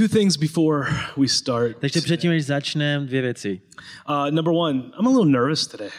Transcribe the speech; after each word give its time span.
two 0.00 0.08
things 0.08 0.36
before 0.36 0.86
we 1.16 1.28
start. 1.28 1.76
Takže 1.80 2.00
předtím, 2.00 2.30
než 2.30 2.46
začneme, 2.46 3.06
dvě 3.06 3.22
věci. 3.22 3.60
Uh, 4.08 4.30
number 4.30 4.54
one, 4.56 4.78
I'm 4.98 5.06
a 5.06 5.10
little 5.10 5.32
nervous 5.32 5.66
today. 5.66 5.90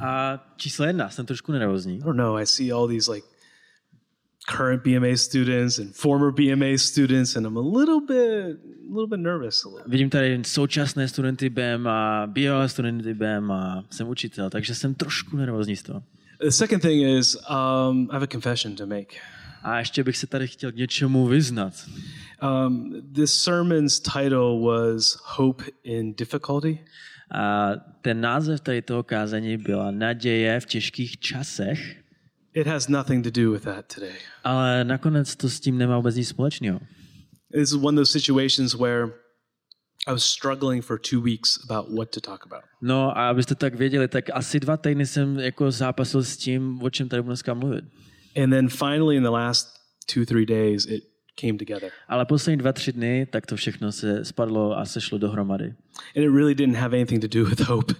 A 0.00 0.44
číslo 0.56 0.84
jedna, 0.84 1.10
jsem 1.10 1.26
trošku 1.26 1.52
nervózní. 1.52 1.96
I 1.96 2.00
don't 2.00 2.16
know. 2.16 2.36
I 2.36 2.46
see 2.46 2.72
all 2.72 2.88
these 2.88 3.12
like 3.12 3.26
current 4.56 4.82
BMA 4.82 5.16
students 5.16 5.78
and 5.78 5.94
former 5.94 6.30
BMA 6.32 6.78
students, 6.78 7.36
and 7.36 7.46
I'm 7.46 7.56
a 7.56 7.78
little 7.78 8.00
bit, 8.00 8.56
a 8.90 8.94
little 8.94 9.06
bit 9.06 9.20
nervous. 9.20 9.64
A 9.64 9.68
little. 9.68 9.84
Vidím 9.86 10.10
tady 10.10 10.42
současné 10.44 11.08
studenty 11.08 11.50
BM 11.50 11.86
a 11.86 12.26
bývalé 12.26 12.68
studenty 12.68 13.14
BM 13.14 13.50
a 13.50 13.84
jsem 13.90 14.08
učitel, 14.08 14.50
takže 14.50 14.74
jsem 14.74 14.94
trošku 14.94 15.36
nervózní 15.36 15.76
z 15.76 15.82
toho. 15.82 16.02
The 16.40 16.50
second 16.50 16.82
thing 16.82 17.18
is 17.18 17.36
um, 17.50 18.08
I 18.10 18.12
have 18.12 18.24
a 18.24 18.26
confession 18.26 18.76
to 18.76 18.86
make. 18.86 19.14
A 19.62 19.78
ještě 19.78 20.04
bych 20.04 20.16
se 20.16 20.26
tady 20.26 20.48
chtěl 20.48 20.72
k 20.72 20.76
něčemu 20.76 21.26
vyznat. 21.26 21.72
Um, 22.42 22.92
this 23.14 23.34
sermon's 23.34 24.00
title 24.00 24.60
was 24.60 25.16
Hope 25.24 25.64
in 25.84 26.14
Difficulty. 26.14 26.78
A 27.30 27.70
ten 28.02 28.20
název 28.20 28.60
tady 28.60 28.82
toho 28.82 29.02
kázání 29.02 29.56
byla 29.56 29.90
Naděje 29.90 30.60
v 30.60 30.66
těžkých 30.66 31.18
časech, 31.18 32.00
It 32.54 32.66
has 32.66 32.88
nothing 32.88 33.24
to 33.24 33.30
do 33.42 33.50
with 33.50 33.62
that 33.62 33.94
today. 33.94 34.12
ale 34.44 34.84
nakonec 34.84 35.36
to 35.36 35.48
s 35.48 35.60
tím 35.60 35.78
nemá 35.78 35.96
vůbec 35.96 36.16
nic 36.16 36.28
společného. 36.28 36.80
This 37.52 37.62
is 37.68 37.74
one 37.74 37.86
of 37.88 37.94
those 38.08 38.20
situations 38.20 38.74
where 38.74 39.04
I 40.06 40.10
was 40.12 40.24
struggling 40.24 40.84
for 40.84 40.98
two 41.10 41.20
weeks 41.20 41.58
about 41.70 41.88
what 41.98 42.10
to 42.10 42.20
talk 42.20 42.46
about. 42.46 42.64
No 42.82 43.18
a 43.18 43.28
abyste 43.28 43.54
tak 43.54 43.74
věděli, 43.74 44.08
tak 44.08 44.24
asi 44.32 44.60
dva 44.60 44.76
týdny 44.76 45.06
jsem 45.06 45.38
jako 45.38 45.70
zápasil 45.70 46.24
s 46.24 46.36
tím, 46.36 46.82
o 46.82 46.90
čem 46.90 47.08
tady 47.08 47.22
budu 47.22 47.30
dneska 47.30 47.54
mluvit. 47.54 47.84
And 48.42 48.50
then 48.50 48.68
finally, 48.68 49.16
in 49.16 49.22
the 49.22 49.28
last 49.30 49.68
two, 50.14 50.24
three 50.26 50.46
days, 50.46 50.86
it 50.86 51.04
came 51.40 51.58
together. 51.58 51.90
Ale 52.08 52.26
poslední 52.26 52.56
dva, 52.56 52.72
tři 52.72 52.92
dny, 52.92 53.26
tak 53.30 53.46
to 53.46 53.56
všechno 53.56 53.92
se 53.92 54.24
spadlo 54.24 54.78
a 54.78 54.84
sešlo 54.84 55.18
dohromady. 55.18 55.64
And 56.16 56.24
it 56.24 56.30
really 56.34 56.54
didn't 56.54 56.76
have 56.76 56.96
anything 56.96 57.22
to 57.22 57.38
do 57.38 57.44
with 57.48 57.60
hope 57.60 57.94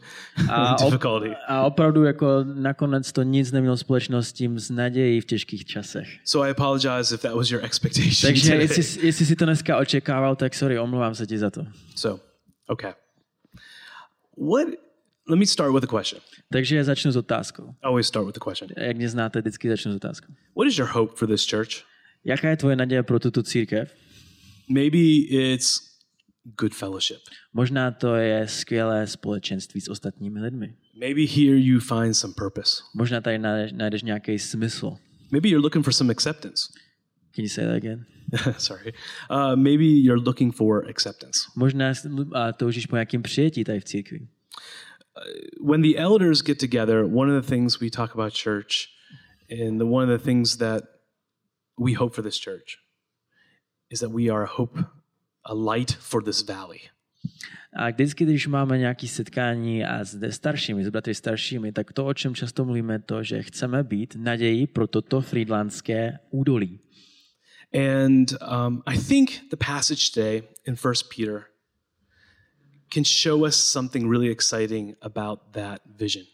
A, 0.48 0.54
and 0.54 0.80
op- 0.80 0.84
difficulty. 0.90 1.30
a 1.48 1.62
opravdu 1.62 2.04
jako 2.04 2.44
nakonec 2.54 3.12
to 3.12 3.22
nic 3.22 3.52
nemělo 3.52 3.76
společného 3.76 4.22
s 4.22 4.32
tím 4.32 4.58
s 4.58 4.70
nadějí 4.70 5.20
v 5.20 5.24
těžkých 5.24 5.64
časech. 5.64 6.08
So 6.24 6.48
I 6.48 6.50
apologize 6.50 7.14
if 7.14 7.22
that 7.22 7.34
was 7.34 7.50
your 7.50 7.64
expectation. 7.64 8.14
Takže 8.22 8.42
today. 8.50 8.60
jestli, 8.76 9.06
jestli 9.06 9.26
si 9.26 9.36
to 9.36 9.44
dneska 9.44 9.78
očekával, 9.78 10.36
tak 10.36 10.54
sorry, 10.54 10.78
omlouvám 10.78 11.14
se 11.14 11.26
ti 11.26 11.38
za 11.38 11.50
to. 11.50 11.66
So, 11.96 12.24
okay. 12.68 12.92
What? 14.36 14.68
Let 15.28 15.38
me 15.38 15.46
start 15.46 15.72
with 15.72 15.84
a 15.84 15.98
question. 15.98 16.20
Takže 16.52 16.84
začnu 16.84 17.12
s 17.12 17.16
otázkou. 17.16 17.62
I 17.62 17.86
always 17.86 18.06
start 18.06 18.26
with 18.26 18.38
a 18.42 18.50
question. 18.50 18.70
Jak 18.76 18.96
mě 18.96 19.08
znáte, 19.08 19.40
vždycky 19.40 19.68
začnu 19.68 19.92
s 19.92 19.96
otázkou. 19.96 20.32
What 20.56 20.68
is 20.68 20.78
your 20.78 20.88
hope 20.92 21.16
for 21.16 21.28
this 21.28 21.50
church? 21.50 21.70
Jaká 22.24 22.50
je 22.50 22.56
tvoje 22.56 22.76
naděje 22.76 23.02
pro 23.02 23.18
tuto 23.18 23.42
církev? 23.42 23.94
Maybe 24.68 24.98
it's 25.28 25.80
good 26.60 26.74
fellowship. 26.74 27.18
Možná 27.52 27.90
to 27.90 28.14
je 28.14 28.48
skvělé 28.48 29.06
společenství 29.06 29.80
s 29.80 29.88
ostatními 29.88 30.40
lidmi. 30.40 30.74
Maybe 31.00 31.20
here 31.20 31.58
you 31.58 31.80
find 31.80 32.16
some 32.16 32.34
purpose. 32.36 32.82
Možná 32.94 33.20
tady 33.20 33.38
najdeš, 33.38 33.72
najdeš 33.72 34.02
nějaký 34.02 34.38
smysl. 34.38 34.96
Maybe 35.30 35.48
you're 35.48 35.62
looking 35.62 35.84
for 35.84 35.92
some 35.94 36.12
acceptance. 36.12 36.68
Can 37.34 37.44
you 37.44 37.48
say 37.48 37.64
that 37.64 37.74
again? 37.74 38.06
Sorry. 38.58 38.92
Uh, 39.30 39.56
maybe 39.56 39.84
you're 39.84 40.22
looking 40.24 40.56
for 40.56 40.88
acceptance. 40.90 41.38
Možná 41.56 41.92
a 42.32 42.52
toužíš 42.52 42.86
po 42.86 42.96
nějakým 42.96 43.22
přijetí 43.22 43.64
tady 43.64 43.80
v 43.80 43.84
církvi. 43.84 44.28
When 45.60 45.82
the 45.82 45.96
elders 45.96 46.42
get 46.42 46.58
together, 46.58 47.04
one 47.04 47.36
of 47.36 47.44
the 47.44 47.50
things 47.50 47.80
we 47.80 47.90
talk 47.90 48.14
about 48.14 48.32
church, 48.32 48.88
and 49.50 49.78
the, 49.78 49.84
one 49.84 50.12
of 50.12 50.20
the 50.20 50.24
things 50.24 50.56
that 50.56 50.84
we 51.76 51.92
hope 51.92 52.14
for 52.14 52.22
this 52.22 52.38
church, 52.38 52.78
is 53.90 54.00
that 54.00 54.10
we 54.10 54.30
are 54.30 54.42
a 54.42 54.48
hope, 54.48 54.78
a 55.44 55.54
light 55.54 55.92
for 55.92 56.22
this 56.22 56.42
valley. 56.42 56.80
A 57.76 57.90
vždycky, 57.90 58.24
když 58.24 58.46
máme 58.46 58.78
nějaké 58.78 59.08
setkání 59.08 59.84
a 59.84 60.04
s 60.04 60.14
staršími, 60.30 60.84
s 60.84 60.88
bratry 60.88 61.14
staršími, 61.14 61.72
tak 61.72 61.92
to, 61.92 62.06
o 62.06 62.14
čem 62.14 62.34
často 62.34 62.64
mluvíme, 62.64 62.98
to, 62.98 63.22
že 63.22 63.42
chceme 63.42 63.82
být 63.82 64.16
naději 64.18 64.66
pro 64.66 64.86
toto 64.86 65.24
údolí. 66.30 66.80
And 67.74 68.32
um, 68.40 68.82
I 68.86 68.98
think 68.98 69.50
the 69.50 69.56
passage 69.56 70.12
today 70.14 70.42
in 70.64 70.76
First 70.76 71.08
Peter 71.16 71.46
can 72.94 73.04
show 73.04 73.42
us 73.42 73.56
something 73.56 74.08
really 74.08 74.30
exciting 74.30 74.96
about 75.00 75.40
that 75.52 75.80
vision. 75.86 76.26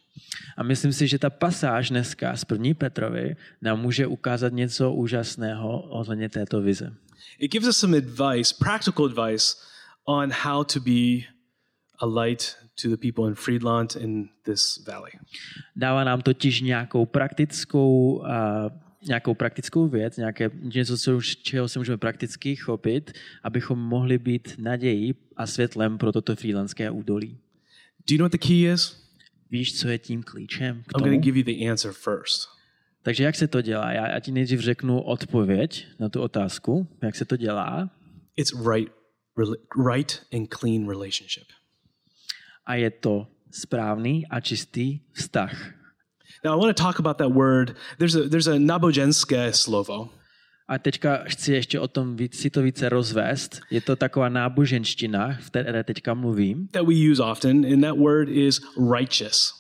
A 0.57 0.63
myslím 0.63 0.93
si, 0.93 1.09
že 1.09 1.19
ta 1.19 1.31
pasáž 1.31 1.91
dneska 1.91 2.37
z 2.37 2.45
první 2.45 2.75
Petrovi 2.75 3.37
nám 3.63 3.81
může 3.81 4.07
ukázat 4.07 4.53
něco 4.53 4.93
úžasného 4.93 5.83
ohledně 5.83 6.29
této 6.29 6.61
vize. 6.61 6.93
It 7.39 7.53
gives 7.53 7.69
us 7.69 7.77
some 7.77 7.97
advice, 7.97 8.55
practical 8.59 9.05
advice, 9.05 9.55
on 10.05 10.31
how 10.33 10.65
to 10.65 10.81
be 10.81 11.27
a 11.99 12.07
light 12.07 12.57
to 12.83 12.89
the 12.89 12.97
people 12.97 13.29
in 13.29 13.35
Friedland 13.35 13.97
in 13.97 14.29
this 14.43 14.85
valley. 14.87 15.13
Dává 15.77 16.05
nám 16.05 16.23
totiž 16.23 16.61
nějakou 16.61 17.07
praktickou, 17.07 18.13
uh, 18.13 18.27
nějakou 19.07 19.35
praktickou 19.35 19.89
věc, 19.89 20.17
nějaké, 20.17 20.51
něco, 20.55 20.99
co, 20.99 21.23
čeho 21.23 21.69
se 21.69 21.79
můžeme 21.79 21.99
prakticky 21.99 22.57
chopit, 22.57 23.13
abychom 23.43 23.79
mohli 23.79 24.19
být 24.19 24.55
nadějí 24.59 25.15
a 25.37 25.47
světlem 25.47 25.99
pro 25.99 26.13
toto 26.13 26.37
frýlandské 26.37 26.91
údolí. 26.91 27.39
Do 28.09 28.15
you 28.15 28.19
know 28.19 28.25
what 28.25 28.33
the 28.33 28.39
key 28.39 28.73
is? 28.73 29.10
Víš, 29.51 29.81
co 29.81 29.89
je 29.89 29.99
tím 29.99 30.23
klíčem 30.23 30.75
k 30.75 30.79
I'm 30.79 30.85
tomu? 30.93 31.05
going 31.05 31.21
to 31.21 31.25
give 31.25 31.39
you 31.39 31.45
the 31.45 31.71
answer 31.71 31.93
first. 31.93 32.49
Takže 33.03 33.25
jak 33.25 33.37
se 33.37 33.49
to 33.49 33.61
dělá? 33.61 33.93
Já, 33.93 34.09
já 34.09 34.21
ti 34.21 34.33
nejdřív 34.33 34.61
řeknu 34.61 35.03
odpověď 35.03 35.87
na 35.99 36.09
tu 36.09 36.21
otázku. 36.21 36.89
Jak 37.03 37.17
se 37.17 37.25
to 37.25 37.37
dělá? 37.37 37.91
It's 38.37 38.53
right, 38.69 38.93
right 39.91 40.23
and 40.33 40.55
clean 40.55 40.89
relationship. 40.89 41.47
A 42.67 42.75
je 42.75 42.91
to 42.91 43.27
správný 43.51 44.27
a 44.27 44.41
čistý 44.41 45.01
vztah. 45.13 45.75
Now, 46.45 46.55
I 46.55 46.61
want 46.61 46.77
to 46.77 46.83
talk 46.83 46.99
about 47.01 47.17
that 47.17 47.33
word. 47.33 47.77
There's 47.99 48.15
a 48.15 48.29
there's 48.29 48.47
a 48.47 48.59
nabojenské 48.59 49.53
slovo. 49.53 50.11
A 50.71 50.79
teďka 50.79 51.25
chci 51.27 51.53
ještě 51.53 51.81
o 51.81 51.89
tom 51.89 52.17
víc, 52.17 52.39
si 52.39 52.51
to 52.51 52.63
více 52.63 52.89
rozvést. 52.89 53.61
Je 53.71 53.81
to 53.81 53.97
taková 53.97 54.29
náboženština, 54.29 55.37
v 55.41 55.51
které 55.51 55.85
teďka 55.85 56.15
mluvím. 56.15 56.69
that 56.73 56.87
we 56.87 56.95
use 57.11 57.23
often, 57.23 57.67
and 57.67 57.81
that 57.81 57.99
word 57.99 58.29
is 58.29 58.61
righteous. 58.99 59.55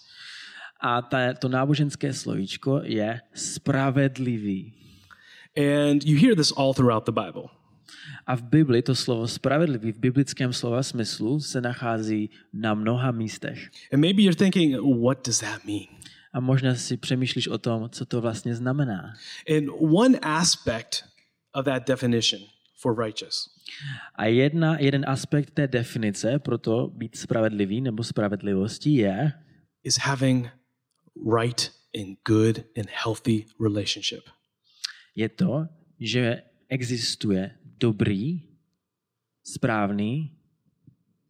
A 0.80 1.02
ta, 1.02 1.34
to 1.34 1.48
náboženské 1.48 2.12
slovíčko 2.12 2.80
je 2.84 3.20
spravedlivý. 3.34 4.72
And 5.56 6.04
you 6.04 6.18
hear 6.18 6.36
this 6.36 6.52
all 6.56 6.74
throughout 6.74 7.04
the 7.06 7.12
Bible. 7.12 7.50
A 8.26 8.36
v 8.36 8.42
Bibli 8.42 8.82
to 8.82 8.94
slovo 8.94 9.28
spravedlivý 9.28 9.92
v 9.92 9.98
biblickém 9.98 10.52
slova 10.52 10.82
smyslu 10.82 11.40
se 11.40 11.60
nachází 11.60 12.30
na 12.52 12.74
mnoha 12.74 13.10
místech. 13.10 13.70
And 13.92 14.00
maybe 14.00 14.22
you're 14.22 14.38
thinking, 14.38 14.76
what 15.02 15.26
does 15.26 15.40
that 15.40 15.64
mean? 15.66 15.86
A 16.32 16.40
možná 16.40 16.74
si 16.74 16.96
přemýšlíš 16.96 17.48
o 17.48 17.58
tom, 17.58 17.90
co 17.90 18.06
to 18.06 18.20
vlastně 18.20 18.54
znamená. 18.54 19.14
And 19.56 19.68
one 19.80 20.18
aspect 20.18 21.04
of 21.54 21.64
that 21.64 21.86
definition 21.86 22.42
for 22.80 23.04
righteous 23.04 23.50
A 24.14 24.24
jedna, 24.26 24.78
jeden 24.78 25.04
aspekt 25.08 25.50
té 25.50 25.68
definice 25.68 26.38
pro 26.38 26.58
to 26.58 26.88
být 26.88 27.16
spravedlivý 27.16 27.80
nebo 27.80 28.04
spravedlivosti 28.04 28.90
je 28.90 29.32
is 29.84 29.98
having 29.98 30.48
right 31.38 31.72
and 32.00 32.18
good 32.28 32.58
and 32.78 32.86
healthy 33.04 33.46
relationship. 33.60 34.24
je 35.14 35.28
to, 35.28 35.66
že 36.00 36.42
existuje 36.68 37.50
dobrý, 37.64 38.42
správný, 39.44 40.36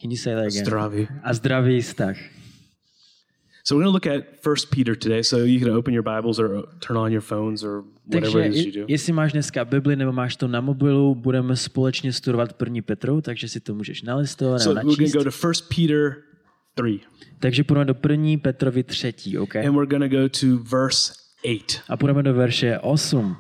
can 0.01 0.11
you 0.11 0.17
say 0.17 0.35
that 0.35 0.45
again? 0.47 0.65
Zdraví. 0.65 1.09
a 1.23 1.35
zdravý 1.35 1.81
vztah. 1.81 2.17
So 3.71 3.77
we're 3.77 3.85
going 3.85 4.01
to 4.01 4.11
look 4.11 4.19
at 4.19 4.43
First 4.43 4.73
Peter 4.73 4.97
today. 4.97 5.23
So 5.23 5.37
you 5.37 5.61
can 5.61 5.71
open 5.71 5.95
your 5.95 6.03
Bibles 6.03 6.41
or 6.41 6.65
turn 6.81 6.97
on 6.97 7.13
your 7.13 7.21
phones 7.21 7.63
or 7.63 7.85
whatever 8.05 8.43
Takže 8.43 8.47
it 8.47 8.55
is 8.57 8.67
you 8.67 8.73
do. 8.73 8.85
jestli 8.89 9.13
máš 9.13 9.33
dneska 9.33 9.65
Bibli 9.65 9.97
nebo 9.97 10.13
máš 10.13 10.37
to 10.37 10.49
na 10.49 10.61
mobilu, 10.61 11.15
budeme 11.15 11.57
společně 11.57 12.13
studovat 12.13 12.53
první 12.53 12.83
Petru, 12.83 13.21
takže 13.21 13.49
si 13.49 13.61
to 13.61 13.75
můžeš 13.75 14.03
nalistovat 14.03 14.61
So 14.61 14.75
nebo 14.75 14.91
we're 14.91 14.97
going 14.97 15.01
načíst. 15.01 15.13
to 15.13 15.19
go 15.19 15.25
to 15.25 15.31
First 15.31 15.69
Peter 15.69 16.17
3. 16.75 17.01
Takže 17.39 17.65
půjdeme 17.65 17.85
do 17.85 17.95
první 17.95 18.39
Petrovi 18.39 18.83
třetí, 18.83 19.39
OK? 19.39 19.57
And 19.57 19.75
we're 19.75 19.87
going 19.87 20.11
to 20.11 20.17
go 20.17 20.29
to 20.29 20.65
verse 20.77 21.13
8. 21.45 21.83
A 21.89 21.97
půjdeme 21.97 22.23
do 22.23 22.35
verše 22.35 22.79
8. 22.79 23.37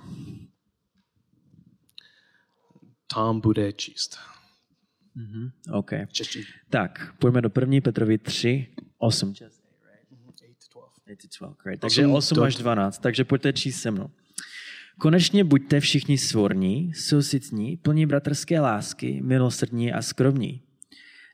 Tom 3.15 3.41
bude 3.41 3.73
číst. 3.73 4.17
OK. 5.73 5.91
Čeští. 6.12 6.41
Tak, 6.71 7.15
půjdeme 7.19 7.43
do 7.43 7.50
první 7.50 7.81
Petrovi 7.81 8.19
3, 8.19 8.67
8. 8.99 9.31
8 9.31 9.60
to 11.17 11.29
12. 11.39 11.39
8 11.39 11.39
to 11.39 11.45
12, 11.47 11.62
great. 11.62 11.81
Takže 11.81 12.07
Osm 12.07 12.15
8 12.15 12.37
do- 12.37 12.43
až 12.43 12.55
12, 12.55 12.99
takže 12.99 13.25
pojďte 13.25 13.53
číst 13.53 13.81
se 13.81 13.91
mnou. 13.91 14.11
Konečně 14.99 15.45
buďte 15.45 15.81
všichni 15.81 16.19
svorní, 16.19 16.95
soucitní, 16.95 17.77
plní 17.77 18.07
bratrské 18.07 18.61
lásky, 18.61 19.21
milosrdní 19.23 19.93
a 19.93 20.03
skromní. 20.03 20.62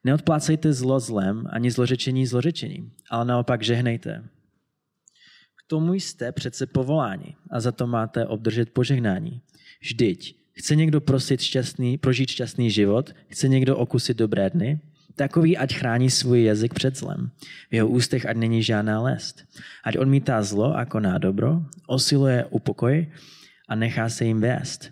Neodplácejte 0.05 0.73
zlo 0.73 1.01
zlem, 1.01 1.47
ani 1.51 1.71
zlořečení 1.71 2.27
zlořečením, 2.27 2.93
ale 3.11 3.25
naopak 3.25 3.63
žehnejte. 3.63 4.29
K 5.57 5.69
tomu 5.69 5.95
jste 5.95 6.33
přece 6.33 6.67
povoláni 6.67 7.37
a 7.51 7.61
za 7.61 7.73
to 7.73 7.87
máte 7.87 8.27
obdržet 8.27 8.71
požehnání. 8.71 9.43
Vždyť 9.81 10.47
Chce 10.59 10.77
někdo 10.77 11.01
prosit 11.01 11.41
šťastný, 11.41 11.99
prožít 11.99 12.31
šťastný 12.31 12.71
život? 12.71 13.15
Chce 13.29 13.49
někdo 13.49 13.77
okusit 13.77 14.17
dobré 14.17 14.51
dny? 14.51 14.81
Takový, 15.17 15.57
ať 15.57 15.75
chrání 15.75 16.11
svůj 16.11 16.45
jazyk 16.45 16.75
před 16.75 16.97
zlem. 16.97 17.31
V 17.71 17.75
jeho 17.75 17.89
ústech 17.89 18.27
ať 18.27 18.37
není 18.37 18.63
žádná 18.63 19.03
lest. 19.03 19.45
Ať 19.85 19.99
odmítá 19.99 20.43
zlo 20.43 20.77
a 20.77 20.85
koná 20.85 21.19
dobro, 21.19 21.63
osiluje 21.87 22.45
upokoj 22.51 23.07
a 23.69 23.75
nechá 23.75 24.09
se 24.09 24.25
jim 24.25 24.41
vést. 24.41 24.91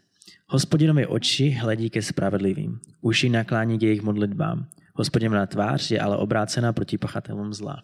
Hospodinovi 0.49 1.07
oči 1.07 1.51
hledí 1.51 1.91
ke 1.91 2.03
spravedlivým, 2.03 2.81
uši 3.01 3.29
naklání 3.29 3.79
k 3.79 3.83
jejich 3.83 4.03
modlitbám. 4.03 4.67
Hospodinova 4.95 5.47
tvář 5.47 5.91
je 5.91 6.01
ale 6.01 6.17
obrácena 6.17 6.73
proti 6.73 6.99
pachatelům 6.99 7.55
zla. 7.55 7.83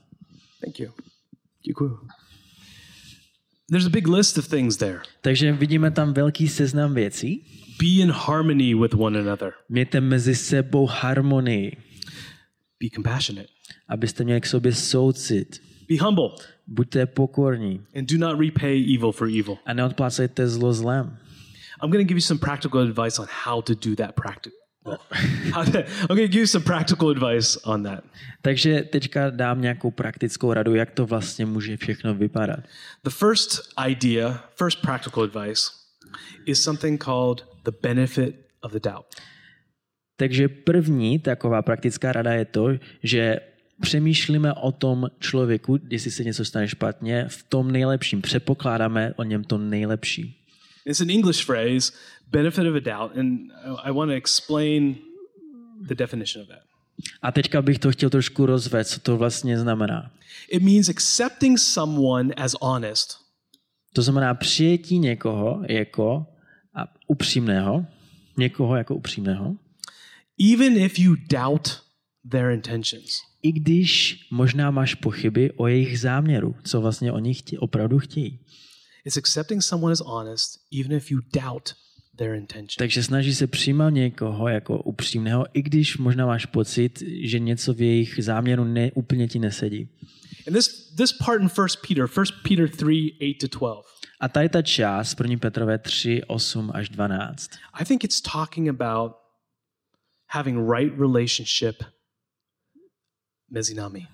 Thank 0.61 0.81
you. 0.81 0.93
Děkuju. 1.67 1.99
There's 3.71 3.87
a 3.87 3.91
big 3.91 4.09
list 4.09 4.39
of 4.39 4.49
things 4.49 4.77
there. 4.77 5.01
Takže 5.21 5.53
vidíme 5.53 5.91
tam 5.91 6.13
velký 6.13 6.49
seznam 6.49 6.95
věcí. 6.95 7.45
Be 7.79 8.03
in 8.03 8.11
harmony 8.11 8.75
with 8.75 8.95
one 8.95 9.21
another. 9.21 9.53
Mějte 9.69 10.01
mezi 10.01 10.35
sebou 10.35 10.87
harmonii, 10.87 11.77
Be 12.83 12.89
compassionate. 12.95 13.49
abyste 13.89 14.25
měli 14.25 14.41
k 14.41 14.47
sobě 14.47 14.73
soucit. 14.75 15.63
Be 15.89 15.97
humble. 16.01 16.29
Buďte 16.67 17.07
pokorní 17.07 17.85
And 17.99 18.13
do 18.13 18.19
not 18.19 18.41
repay 18.41 18.95
evil 18.97 19.13
for 19.13 19.29
evil. 19.29 19.59
a 19.67 19.73
neodplácejte 19.73 20.49
zlo 20.49 20.73
zlem. 20.73 21.19
I'm 21.83 21.91
going 21.91 22.07
to 22.07 22.09
give 22.09 22.17
you 22.17 22.21
some 22.21 22.41
practical 22.41 22.81
advice 22.81 23.23
on 23.23 23.27
how 23.45 23.63
to 23.63 23.75
do 23.75 23.97
that 23.97 24.15
practice. 24.15 24.53
I'm 25.55 25.73
going 25.73 25.87
to 26.09 26.29
give 26.29 26.41
you 26.41 26.47
some 26.47 26.65
practical 26.65 27.11
advice 27.11 27.61
on 27.65 27.83
that. 27.83 28.05
Takže 28.43 28.83
teďka 28.83 29.31
dám 29.31 29.61
nějakou 29.61 29.91
praktickou 29.91 30.53
radu, 30.53 30.75
jak 30.75 30.91
to 30.91 31.07
vlastně 31.07 31.47
může 31.47 31.77
všechno 31.77 32.15
vypadat. 32.15 32.61
The 33.03 33.11
first 33.11 33.75
idea, 33.89 34.45
first 34.57 34.81
practical 34.83 35.23
advice, 35.23 35.63
is 36.47 36.63
something 36.63 37.05
called 37.05 37.47
the 37.65 37.73
benefit 37.83 38.35
of 38.63 38.73
the 38.73 38.81
doubt. 38.81 39.07
Takže 40.21 40.49
první 40.49 41.19
taková 41.19 41.63
praktická 41.63 42.13
rada 42.13 42.33
je 42.33 42.45
to, 42.45 42.69
že 43.03 43.41
přemýšlíme 43.81 44.53
o 44.53 44.73
tom 44.73 45.09
člověku, 45.19 45.79
jestli 45.91 46.11
se 46.11 46.25
něco 46.25 46.45
stane 46.45 46.69
špatně, 46.69 47.25
v 47.29 47.43
tom 47.43 47.71
nejlepším. 47.71 48.23
Přepokládáme 48.23 49.15
o 49.17 49.23
něm 49.23 49.45
to 49.45 49.59
nejlepší. 49.59 50.37
It's 50.85 51.01
an 51.01 51.11
English 51.11 51.47
phrase, 51.47 51.93
benefit 52.33 52.67
of 52.67 52.77
a 52.77 52.81
doubt, 52.81 53.17
and 53.17 53.41
I- 53.65 53.89
I 53.89 53.93
want 53.93 54.11
to 54.11 54.15
explain 54.15 54.97
the 55.89 55.95
definition 55.95 56.43
of 56.43 56.49
that. 56.49 56.63
A 57.23 57.33
teďka 57.33 57.63
bych 57.63 57.79
to 57.79 57.93
chtěl 57.93 58.11
trošku 58.11 58.47
rozvést, 58.47 58.89
co 58.89 59.01
to 59.01 59.17
vlastně 59.17 59.59
znamená. 59.59 60.11
It 60.51 60.63
means 60.63 60.89
accepting 60.89 61.59
someone 61.59 62.35
as 62.35 62.57
honest 62.61 63.19
To 63.93 64.03
znamená 64.03 64.35
přijetí 64.35 64.99
někoho 64.99 65.63
jako 65.69 66.27
a 66.75 66.85
upřímného, 67.07 67.87
někoho 68.37 68.77
jako 68.77 68.95
upřímného, 68.95 69.57
even 70.41 70.77
if 70.77 70.99
you 70.99 71.17
doubt 71.31 71.83
their 72.31 72.51
intentions. 72.51 73.21
i 73.43 73.53
když 73.53 74.19
možná 74.31 74.71
máš 74.71 74.95
pochyby 74.95 75.53
o 75.53 75.67
jejich 75.67 76.01
záměru, 76.01 76.57
co 76.65 76.81
vlastně 76.81 77.13
oni 77.13 77.35
chtě, 77.35 77.59
opravdu 77.59 77.99
chtějí. 77.99 78.39
It's 79.05 79.17
accepting 79.17 79.63
someone 79.63 79.93
as 79.93 80.01
honest, 80.01 80.61
even 80.81 80.93
if 80.93 81.11
you 81.11 81.21
doubt 81.33 81.75
their 82.17 82.35
intentions. 82.35 82.77
Takže 82.77 83.03
snaží 83.03 83.35
se 83.35 83.47
přijímat 83.47 83.91
někoho 83.91 84.49
jako 84.49 84.83
upřímného, 84.83 85.47
i 85.53 85.63
když 85.63 85.99
možná 85.99 86.27
máš 86.27 86.47
pocit, 86.47 87.03
že 87.23 87.39
něco 87.39 87.75
v 87.75 87.81
jejich 87.81 88.15
záměru 88.19 88.65
ne, 88.65 88.93
úplně 88.93 89.29
ti 89.29 89.39
nesedí. 89.39 89.89
And 90.47 90.55
this, 90.55 90.95
this 90.97 91.13
part 91.13 91.41
in 91.43 91.49
1 91.59 91.67
Peter, 91.89 92.09
1 92.21 92.37
Peter 92.43 92.69
3 92.69 93.13
8 93.19 93.41
to 93.41 93.47
12, 93.47 93.91
A 94.21 94.29
tady 94.29 94.49
ta 94.49 94.63
část, 94.63 95.21
1. 95.21 95.37
Petrové 95.39 95.79
3, 95.79 96.23
8 96.27 96.71
až 96.75 96.89
12, 96.89 97.51
I 97.73 97.85
think 97.85 98.05
it's 98.05 98.21
talking 98.21 98.69
about 98.69 99.13
having 100.33 100.71
right 100.71 100.93
relationship 100.99 101.83
mezi 103.51 103.75
námi. 103.75 104.07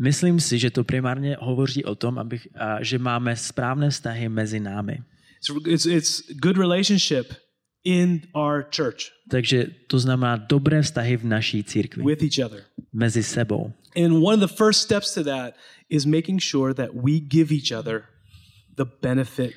myslím 0.00 0.40
si, 0.40 0.58
že 0.58 0.70
to 0.70 0.84
primárně 0.84 1.36
hovoří 1.40 1.84
o 1.84 1.94
tom, 1.94 2.18
abych, 2.18 2.48
a, 2.54 2.82
že 2.82 2.98
máme 2.98 3.36
správné 3.36 3.90
vztahy 3.90 4.28
mezi 4.28 4.60
námi. 4.60 5.02
It's, 5.36 5.66
it's, 5.66 5.86
it's 5.86 6.22
good 6.40 6.56
relationship 6.56 7.32
in 7.84 8.20
our 8.34 8.66
church 8.76 9.12
Takže 9.30 9.66
to 9.86 9.98
znamená 9.98 10.36
dobré 10.36 10.82
vztahy 10.82 11.16
v 11.16 11.24
naší 11.24 11.64
církvi, 11.64 12.02
with 12.02 12.22
each 12.22 12.38
other. 12.46 12.64
mezi 12.92 13.22
sebou. 13.22 13.72
And 13.96 14.12
one 14.22 14.44
of 14.44 14.50
the 14.50 14.56
first 14.56 14.80
steps 14.80 15.14
to 15.14 15.24
that 15.24 15.54
is 15.88 16.04
making 16.04 16.40
sure 16.42 16.74
that 16.74 16.90
we 16.94 17.20
give 17.20 17.54
each 17.54 17.72
other 17.72 18.02
the 18.76 18.84
benefit 19.02 19.52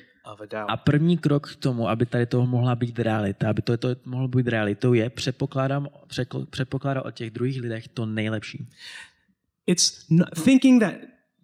a 0.68 0.76
první 0.76 1.18
krok 1.18 1.52
k 1.52 1.56
tomu, 1.56 1.88
aby 1.88 2.06
tady 2.06 2.26
toho 2.26 2.46
mohla 2.46 2.76
být 2.76 2.98
realita, 2.98 3.50
aby 3.50 3.62
to, 3.62 3.76
to 3.76 3.88
mohlo 4.04 4.28
být 4.28 4.48
realitou, 4.48 4.92
je 4.92 5.10
předpokládám, 5.10 5.88
předpokládat 6.50 7.02
o 7.02 7.10
těch 7.10 7.30
druhých 7.30 7.60
lidech 7.60 7.88
to 7.88 8.06
nejlepší. 8.06 8.68
It's 9.66 10.06
thinking 10.44 10.82
that 10.82 10.94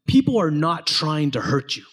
people 0.06 0.42
are 0.42 0.50
not 0.50 0.80
trying 0.98 1.32
to 1.32 1.40
hurt 1.40 1.76
you. 1.76 1.84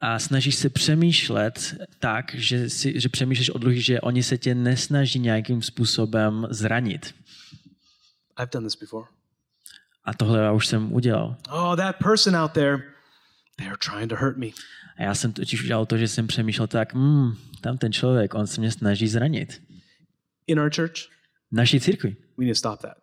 A 0.00 0.18
snažíš 0.18 0.54
se 0.54 0.68
přemýšlet 0.68 1.74
tak, 1.98 2.34
že, 2.34 2.70
si, 2.70 3.00
že 3.00 3.08
přemýšlíš 3.08 3.50
o 3.50 3.58
druhých, 3.58 3.84
že 3.84 4.00
oni 4.00 4.22
se 4.22 4.38
tě 4.38 4.54
nesnaží 4.54 5.18
nějakým 5.18 5.62
způsobem 5.62 6.46
zranit. 6.50 7.14
I've 8.38 8.50
done 8.52 8.66
this 8.66 8.76
before. 8.76 9.06
A 10.04 10.14
tohle 10.14 10.40
já 10.40 10.52
už 10.52 10.66
jsem 10.66 10.92
udělal. 10.92 11.36
Oh, 11.50 11.76
that 11.76 11.96
person 11.98 12.36
out 12.36 12.52
there, 12.52 12.82
they're 13.58 13.76
trying 13.76 14.10
to 14.10 14.16
hurt 14.16 14.36
me. 14.36 14.46
A 14.98 15.02
já 15.02 15.14
jsem 15.14 15.32
totiž 15.32 15.64
udělal 15.64 15.86
to, 15.86 15.96
že 15.96 16.08
jsem 16.08 16.26
přemýšlel 16.26 16.66
tak, 16.66 16.94
hmm, 16.94 17.32
tam 17.60 17.78
ten 17.78 17.92
člověk, 17.92 18.34
on 18.34 18.46
se 18.46 18.60
mě 18.60 18.70
snaží 18.70 19.08
zranit. 19.08 19.62
In 20.46 20.60
our 20.60 20.70
church, 20.74 20.94
V 21.52 21.56
naší 21.56 21.80
církvi. 21.80 22.16
we 22.38 22.44
need 22.44 22.54
to 22.54 22.58
stop 22.58 22.80
that. 22.80 22.96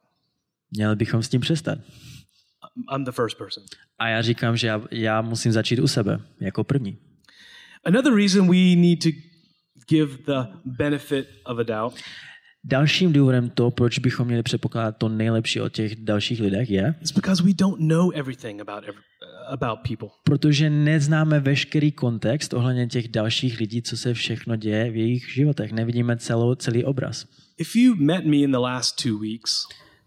Měli 0.71 0.95
bychom 0.95 1.23
s 1.23 1.29
tím 1.29 1.41
přestat. 1.41 1.79
I'm 2.95 3.03
the 3.03 3.11
first 3.11 3.37
person. 3.37 3.63
A 3.99 4.07
já 4.07 4.21
říkám, 4.21 4.57
že 4.57 4.67
já, 4.67 4.81
já 4.91 5.21
musím 5.21 5.51
začít 5.51 5.79
u 5.79 5.87
sebe, 5.87 6.19
jako 6.39 6.63
první. 6.63 6.97
Another 7.85 8.13
reason 8.15 8.47
we 8.47 8.75
need 8.75 9.03
to 9.03 9.09
give 9.89 10.17
the 10.25 10.49
benefit 10.65 11.27
of 11.45 11.59
a 11.59 11.63
doubt 11.63 11.99
Dalším 12.65 13.13
důvodem 13.13 13.49
to, 13.49 13.71
proč 13.71 13.99
bychom 13.99 14.27
měli 14.27 14.43
předpokládat 14.43 14.97
to 14.97 15.09
nejlepší 15.09 15.61
o 15.61 15.69
těch 15.69 15.95
dalších 15.95 16.41
lidech, 16.41 16.69
je, 16.69 16.95
is 17.01 17.11
because 17.11 17.43
we 17.43 17.53
don't 17.53 17.79
know 17.79 18.11
everything 18.15 18.61
about 18.61 18.83
every, 18.83 19.01
about 19.47 19.79
people. 19.87 20.07
protože 20.23 20.69
neznáme 20.69 21.39
veškerý 21.39 21.91
kontext 21.91 22.53
ohledně 22.53 22.87
těch 22.87 23.07
dalších 23.07 23.59
lidí, 23.59 23.81
co 23.81 23.97
se 23.97 24.13
všechno 24.13 24.55
děje 24.55 24.91
v 24.91 24.95
jejich 24.95 25.33
životech. 25.33 25.71
Nevidíme 25.71 26.17
celou, 26.17 26.55
celý 26.55 26.83
obraz. 26.83 27.25
If 27.57 27.75
you 27.75 27.95
met 27.95 28.25
me 28.25 28.35
in 28.37 28.51
the 28.51 28.57
last 28.57 29.03
two 29.03 29.19
weeks, 29.19 29.51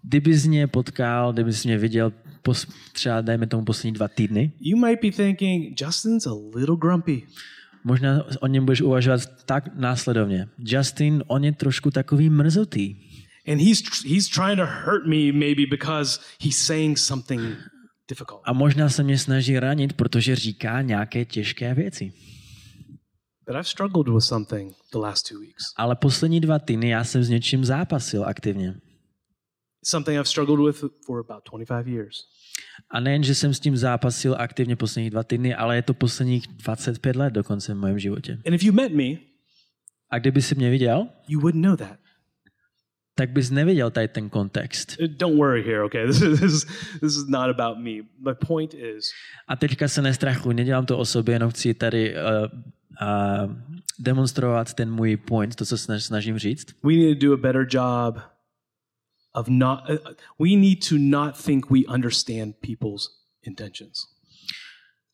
Kdybys 0.08 0.46
mě 0.46 0.66
potkal, 0.66 1.32
kdybys 1.32 1.64
mě 1.64 1.78
viděl 1.78 2.12
pos, 2.42 2.66
třeba, 2.92 3.20
dejme 3.20 3.46
tomu, 3.46 3.64
poslední 3.64 3.92
dva 3.92 4.08
týdny, 4.08 4.52
you 4.60 4.78
might 4.78 5.02
be 5.02 5.10
thinking, 5.10 5.80
Justin's 5.80 6.26
a 6.26 6.34
little 6.54 6.76
grumpy. 6.76 7.22
Možná 7.86 8.24
o 8.40 8.46
něm 8.46 8.64
budeš 8.64 8.80
uvažovat 8.80 9.20
tak 9.44 9.74
následovně. 9.74 10.48
Justin, 10.58 11.24
on 11.26 11.44
je 11.44 11.52
trošku 11.52 11.90
takový 11.90 12.30
mrzutý. 12.30 12.96
And 13.48 13.60
he's, 13.60 13.82
he's 14.04 14.28
trying 14.28 14.58
to 14.58 14.66
hurt 14.66 15.06
me 15.06 15.32
maybe 15.32 15.62
because 15.70 16.20
he's 16.42 16.58
saying 16.58 16.98
something 16.98 17.40
difficult. 18.08 18.40
A 18.44 18.52
možná 18.52 18.88
se 18.88 19.02
mě 19.02 19.18
snaží 19.18 19.58
ranit, 19.58 19.92
protože 19.92 20.36
říká 20.36 20.82
nějaké 20.82 21.24
těžké 21.24 21.74
věci. 21.74 22.12
But 23.46 23.54
I've 23.54 23.64
struggled 23.64 24.08
with 24.08 24.24
something 24.24 24.74
the 24.92 24.98
last 24.98 25.28
two 25.28 25.40
weeks. 25.40 25.64
Ale 25.76 25.96
poslední 25.96 26.40
dva 26.40 26.58
týdny 26.58 26.88
já 26.88 27.04
jsem 27.04 27.24
s 27.24 27.28
něčím 27.28 27.64
zápasil 27.64 28.24
aktivně. 28.24 28.74
Something 29.88 30.18
I've 30.18 30.28
struggled 30.28 30.60
with 30.66 30.84
for 31.06 31.20
about 31.20 31.44
25 31.44 31.88
years. 31.88 32.16
A 32.90 33.00
nejen, 33.00 33.22
že 33.24 33.34
jsem 33.34 33.54
s 33.54 33.60
tím 33.60 33.76
zápasil 33.76 34.36
aktivně 34.38 34.76
poslední 34.76 35.10
dva 35.10 35.22
týdny, 35.22 35.54
ale 35.54 35.76
je 35.76 35.82
to 35.82 35.94
posledních 35.94 36.46
25 36.46 37.16
let 37.16 37.32
dokonce 37.32 37.74
v 37.74 37.76
mém 37.76 37.98
životě. 37.98 38.38
And 38.46 38.54
if 38.54 38.62
you 38.62 38.72
met 38.72 38.92
me, 38.92 39.04
A 40.10 40.18
kdyby 40.18 40.42
si 40.42 40.54
mě 40.54 40.70
viděl, 40.70 41.08
you 41.28 41.40
wouldn't 41.40 41.64
know 41.64 41.76
that. 41.76 41.98
tak 43.14 43.30
bys 43.30 43.50
neviděl 43.50 43.90
tady 43.90 44.08
ten 44.08 44.28
kontext. 44.30 44.96
Uh, 45.00 45.06
Don't 45.06 45.36
worry 45.38 45.62
here, 45.62 45.82
okay? 45.84 46.06
This 46.06 46.22
is, 46.22 46.40
this 46.40 46.52
is, 46.52 46.64
this 47.00 47.16
is 47.16 47.28
not 47.28 47.60
about 47.60 47.78
me. 47.78 47.90
My 48.18 48.34
point 48.46 48.74
is, 48.74 49.10
A 49.48 49.56
teďka 49.56 49.88
se 49.88 50.02
nestrachuj, 50.02 50.54
nedělám 50.54 50.86
to 50.86 50.98
o 50.98 51.04
sobě, 51.04 51.34
jenom 51.34 51.50
chci 51.50 51.74
tady 51.74 52.14
uh, 52.14 52.18
uh, 53.46 53.52
demonstrovat 53.98 54.74
ten 54.74 54.90
můj 54.92 55.16
point, 55.16 55.54
to, 55.54 55.64
co 55.66 55.78
snaž, 55.78 56.04
snažím 56.04 56.38
říct. 56.38 56.66
we 56.82 56.92
need 56.94 57.20
to 57.20 57.26
do 57.26 57.32
a 57.34 57.36
better 57.36 57.66
job 57.70 58.35
of 59.36 59.48
not, 59.48 59.88
uh, 59.90 59.98
we 60.38 60.56
need 60.56 60.80
to 60.82 60.98
not 60.98 61.36
think 61.44 61.70
we 61.70 61.84
understand 61.88 62.54
people's 62.60 63.10
intentions. 63.42 64.06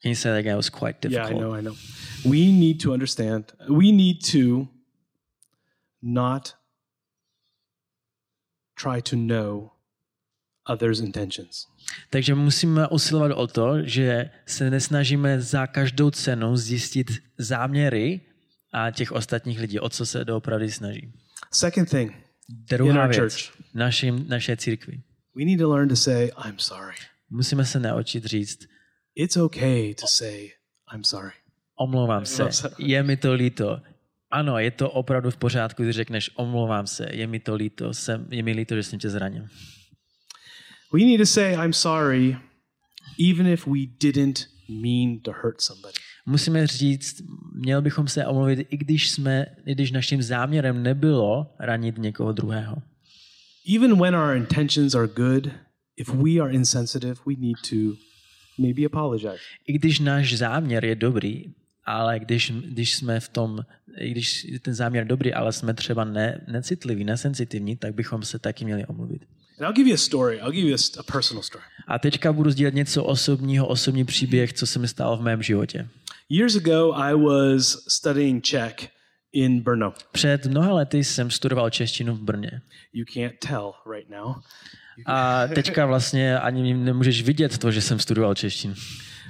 Can 0.02 0.09
you 0.11 0.14
say 0.14 0.31
that 0.31 0.38
again? 0.38 0.55
It 0.55 0.57
was 0.57 0.71
quite 0.71 0.97
Yeah, 1.05 1.11
difficult. 1.11 1.43
I 1.43 1.45
know, 1.45 1.55
I 1.55 1.61
know. 1.61 1.75
We 2.25 2.52
need 2.52 2.81
to 2.81 2.93
understand, 2.93 3.45
we 3.69 3.93
need 3.93 4.25
to 4.33 4.69
not 6.02 6.55
try 8.76 9.00
to 9.00 9.17
know 9.17 9.73
others' 10.67 11.00
intentions. 11.00 11.67
Takže 12.11 12.35
musíme 12.35 12.88
usilovat 12.88 13.33
o 13.37 13.47
to, 13.47 13.83
že 13.83 14.31
se 14.47 14.71
nesnažíme 14.71 15.41
za 15.41 15.67
každou 15.67 16.11
cenu 16.11 16.57
zjistit 16.57 17.11
záměry 17.38 18.21
a 18.73 18.91
těch 18.91 19.12
ostatních 19.12 19.61
lidí, 19.61 19.81
o 19.81 19.88
co 19.88 20.07
se 20.07 20.25
doopravdy 20.25 20.71
snaží. 20.71 21.12
Second 21.52 21.91
thing, 21.91 22.12
In 22.12 22.23
Druhá 22.68 23.06
věc, 23.06 23.18
church. 23.18 23.75
našim, 23.75 24.25
naše 24.28 24.56
církvi. 24.56 25.02
we 25.37 25.44
need 25.44 25.59
to 25.59 25.71
learn 25.71 25.88
to 25.88 25.97
say, 25.97 26.30
I'm 26.47 26.59
sorry. 26.59 26.94
Musíme 27.30 27.64
se 27.64 27.80
naučit 27.80 28.25
říct, 28.25 28.59
It's 29.14 29.37
okay 29.37 29.94
to 29.94 30.06
say, 30.06 30.50
I'm 30.94 31.04
sorry. 31.04 31.32
omlouvám 31.78 32.26
se, 32.26 32.49
je 32.78 33.02
mi 33.02 33.16
to 33.16 33.32
líto. 33.32 33.80
Ano, 34.30 34.59
je 34.59 34.71
to 34.71 34.90
opravdu 34.90 35.30
v 35.30 35.37
pořádku, 35.37 35.82
když 35.82 35.97
řekneš 35.97 36.30
omlouvám 36.35 36.87
se, 36.87 37.06
je 37.11 37.26
mi 37.26 37.40
to 37.40 37.54
líto, 37.54 37.94
jsem, 37.94 38.26
je 38.30 38.42
mi 38.42 38.52
líto, 38.52 38.76
že 38.76 38.82
jsem 38.82 38.99
tě 38.99 39.11
zranil. 39.11 39.44
We 40.92 41.00
need 41.00 41.21
to 41.21 41.26
say, 41.26 41.54
I'm 41.54 41.73
sorry, 41.73 42.37
even 43.30 43.47
if 43.47 43.66
we 43.66 43.80
didn't 44.00 44.47
mean 44.68 45.21
to 45.21 45.32
hurt 45.42 45.61
somebody. 45.61 45.99
Musíme 46.26 46.67
říct, 46.67 47.23
měl 47.55 47.83
bychom 47.83 48.09
se 48.09 48.26
omluvit, 48.26 48.67
i 48.71 48.76
když, 48.76 49.11
jsme, 49.11 49.47
i 49.67 49.75
když 49.75 49.91
naším 49.91 50.23
záměrem 50.23 50.83
nebylo 50.83 51.55
ranit 51.61 51.99
někoho 51.99 52.33
druhého. 52.33 52.76
Even 53.76 54.00
when 54.00 54.17
our 54.17 54.37
intentions 54.37 54.95
are 54.95 55.07
good, 55.07 55.49
if 55.97 56.09
we 56.09 56.41
are 56.41 56.52
insensitive, 56.52 57.14
we 57.26 57.35
need 57.38 57.57
to 57.71 57.97
maybe 58.59 58.85
apologize. 58.87 59.38
I 59.67 59.73
když 59.73 59.99
náš 59.99 60.37
záměr 60.37 60.85
je 60.85 60.95
dobrý, 60.95 61.45
ale 61.85 62.19
když, 62.19 62.50
když 62.50 62.97
jsme 62.97 63.21
v 63.21 63.29
tom, 63.29 63.61
i 63.99 64.11
když 64.11 64.45
je 64.45 64.61
ten 64.61 64.75
záměr 64.75 65.07
dobrý, 65.07 65.35
ale 65.35 65.52
jsme 65.52 65.75
třeba 65.75 66.05
ne, 66.05 66.45
necitliví, 66.49 67.05
nesensitivní, 67.05 67.76
tak 67.76 67.95
bychom 67.95 68.23
se 68.23 68.38
taky 68.38 68.64
měli 68.64 68.87
omluvit. 68.87 69.23
And 69.59 69.67
I'll 69.67 69.73
give 69.73 69.88
you 69.88 69.95
a 69.95 69.99
story. 69.99 70.37
I'll 70.37 70.52
give 70.52 70.69
you 70.69 70.75
a, 70.75 71.00
a 71.00 71.02
personal 71.02 71.43
story. 71.43 71.64
A 71.88 71.99
teďka 71.99 72.33
budu 72.33 72.50
sdílet 72.50 72.75
něco 72.75 73.05
osobního, 73.05 73.67
osobní 73.67 74.05
příběh, 74.05 74.52
co 74.52 74.67
se 74.67 74.79
mi 74.79 74.88
stalo 74.88 75.17
v 75.17 75.23
mém 75.23 75.43
životě. 75.43 75.88
Years 76.33 76.57
ago, 76.57 76.93
I 76.93 77.15
was 77.15 77.85
studying 77.89 78.45
Czech 78.45 78.89
in 79.33 79.61
Brno. 79.61 79.95
Před 80.12 80.47
mnoha 80.47 80.73
lety 80.73 81.05
jsem 81.05 81.31
studoval 81.31 81.71
češtinu 81.71 82.15
v 82.15 82.21
Brně. 82.21 82.62
You 82.93 83.05
can't 83.15 83.35
tell 83.49 83.73
right 83.95 84.11
now. 84.11 84.35
A 85.07 85.47
teďka 85.47 85.87
vlastně 85.87 86.39
ani 86.39 86.75
nemůžeš 86.75 87.23
vidět 87.23 87.59
to, 87.59 87.71
že 87.71 87.81
jsem 87.81 87.99
studoval 87.99 88.35
češtinu. 88.35 88.75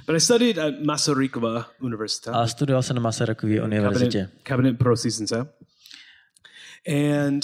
But 0.05 0.15
I 0.15 0.19
studied 0.19 0.57
at 0.57 0.73
Masarykova 0.85 1.69
University, 1.81 2.29
Ale 2.29 2.47
studoval 2.47 2.83
jsem 2.83 2.95
na 2.95 3.01
Masarykově 3.01 3.63
univerzitě. 3.63 4.19
Cabinet, 4.19 4.47
Cabinet 4.47 4.77
Pro 4.77 4.97
Seasonse. 4.97 5.47
And 6.87 7.41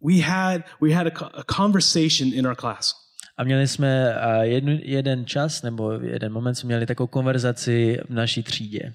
we 0.00 0.20
had 0.20 0.62
we 0.80 0.92
had 0.92 1.06
a, 1.06 1.26
a 1.26 1.44
conversation 1.56 2.32
in 2.34 2.46
our 2.46 2.56
class. 2.56 3.03
A 3.36 3.44
měli 3.44 3.68
jsme 3.68 4.14
jednu, 4.40 4.78
jeden 4.82 5.26
čas, 5.26 5.62
nebo 5.62 5.92
jeden 5.92 6.32
moment 6.32 6.54
jsme 6.54 6.66
měli 6.66 6.86
takovou 6.86 7.06
konverzaci 7.06 7.98
v 8.08 8.14
naší 8.14 8.42
třídě. 8.42 8.94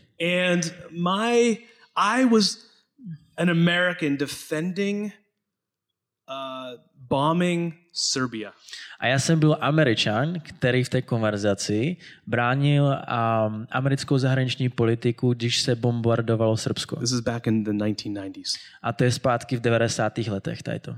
And 0.52 0.74
my 0.92 1.58
I 1.96 2.26
was 2.26 2.58
an 3.38 3.50
American 3.50 4.18
defending 4.18 5.14
uh, 6.30 6.80
bombing 6.96 7.74
Serbia. 7.94 8.52
A 9.00 9.08
já 9.08 9.20
jsem 9.20 9.40
byl 9.40 9.58
Američan, 9.62 10.40
který 10.40 10.84
v 10.84 10.90
té 10.90 11.02
konverzaci 11.02 11.98
bránil 12.28 12.86
um, 12.86 13.68
americkou 13.72 14.18
zahraniční 14.18 14.70
politiku, 14.70 15.34
když 15.34 15.62
se 15.62 15.76
bombardovalo 15.76 16.58
Srbsko. 16.58 16.96
This 16.96 17.12
is 17.12 17.20
back 17.20 17.48
in 17.48 17.64
the 17.64 17.72
1990s. 17.72 18.58
A 18.82 18.94
to 18.94 19.04
je 19.04 19.12
zpátky 19.12 19.58
v 19.58 19.62
90. 19.62 20.18
letech, 20.18 20.64
tady 20.64 20.80
to. 20.80 20.96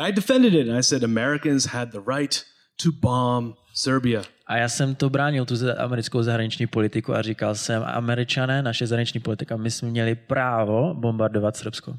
I 0.00 0.12
defended 0.12 0.54
it 0.54 0.68
and 0.68 0.78
I 0.78 0.82
said 0.82 1.04
Americans 1.04 1.66
had 1.66 1.90
the 1.90 2.00
right 2.16 2.44
to 2.82 2.92
bomb 2.92 3.54
Serbia. 3.74 4.22
A 4.46 4.56
já 4.56 4.68
jsem 4.68 4.94
to 4.94 5.10
bránil, 5.10 5.44
tu 5.46 5.54
americkou 5.78 6.22
zahraniční 6.22 6.66
politiku 6.66 7.14
a 7.14 7.22
říkal 7.22 7.54
jsem, 7.54 7.82
američané, 7.86 8.62
naše 8.62 8.86
zahraniční 8.86 9.20
politika, 9.20 9.56
my 9.56 9.70
jsme 9.70 9.88
měli 9.90 10.14
právo 10.14 10.94
bombardovat 10.94 11.56
Srbsko. 11.56 11.90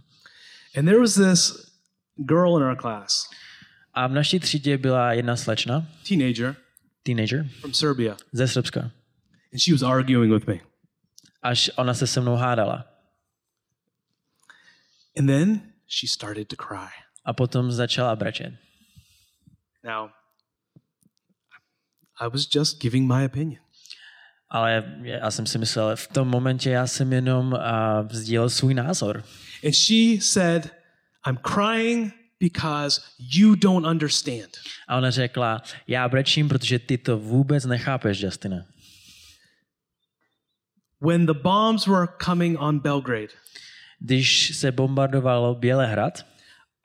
And 0.78 0.86
there 0.86 1.00
was 1.00 1.16
this 1.16 1.72
girl 2.16 2.58
in 2.58 2.64
our 2.64 2.76
class, 2.82 3.30
A 3.94 4.08
v 4.08 4.12
naší 4.12 4.40
třídě 4.40 4.78
byla 4.78 5.14
jedna 5.14 5.36
slečna, 5.36 5.88
teenager 6.08 6.56
teenager, 7.04 7.48
from 7.62 7.74
Serbia, 7.74 8.18
ze 8.32 8.48
Srbska. 8.48 8.82
and 9.54 9.60
she 9.62 9.74
was 9.74 9.82
arguing 9.84 10.34
with 10.34 10.48
me. 10.48 10.60
Až 11.42 11.72
ona 11.76 11.94
se 11.94 12.08
se 12.08 12.22
mnou 12.22 12.36
hádala. 12.36 12.86
And 15.20 15.28
then 15.28 15.62
she 15.88 16.08
started 16.08 16.48
to 16.48 16.56
cry. 16.56 16.90
A 17.26 17.34
potom 17.34 17.72
začala 17.72 18.16
brečet. 18.16 18.54
Now, 19.84 20.10
I 22.20 22.28
was 22.28 22.48
just 22.56 22.82
giving 22.82 23.08
my 23.08 23.26
opinion. 23.26 23.62
Ale 24.50 24.98
já 25.04 25.32
jsem 25.32 25.46
si 25.46 25.58
myslel, 25.58 25.96
v 25.96 26.08
tom 26.08 26.28
momentě 26.28 26.70
já 26.70 26.88
jsem 26.88 27.14
jenom 27.14 27.54
uh, 27.54 27.60
sdílel 28.12 28.50
svůj 28.50 28.74
názor. 28.74 29.24
And 29.66 29.74
she 29.74 30.22
said, 30.22 30.70
I'm 31.28 31.38
crying 31.38 32.14
because 32.40 33.02
you 33.20 33.56
don't 33.56 33.88
understand. 33.88 34.58
A 34.88 34.98
ona 34.98 35.12
řekla, 35.12 35.62
já 35.88 36.10
brečím, 36.10 36.50
protože 36.50 36.80
ty 36.80 36.98
to 36.98 37.18
vůbec 37.18 37.66
nechápeš, 37.66 38.22
Justina. 38.22 38.58
When 41.02 41.26
the 41.26 41.34
bombs 41.34 41.88
were 41.88 42.08
coming 42.26 42.60
on 42.60 42.80
Belgrade, 42.80 43.34
Když 44.00 44.58
se 44.58 44.72
bombardovalo 44.72 45.56
Bělehrad, 45.56 46.26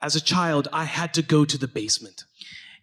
as 0.01 0.15
a 0.15 0.19
child, 0.19 0.67
I 0.71 0.85
had 0.85 1.11
to 1.11 1.21
go 1.21 1.45
to 1.45 1.57
the 1.57 1.67
basement. 1.67 2.25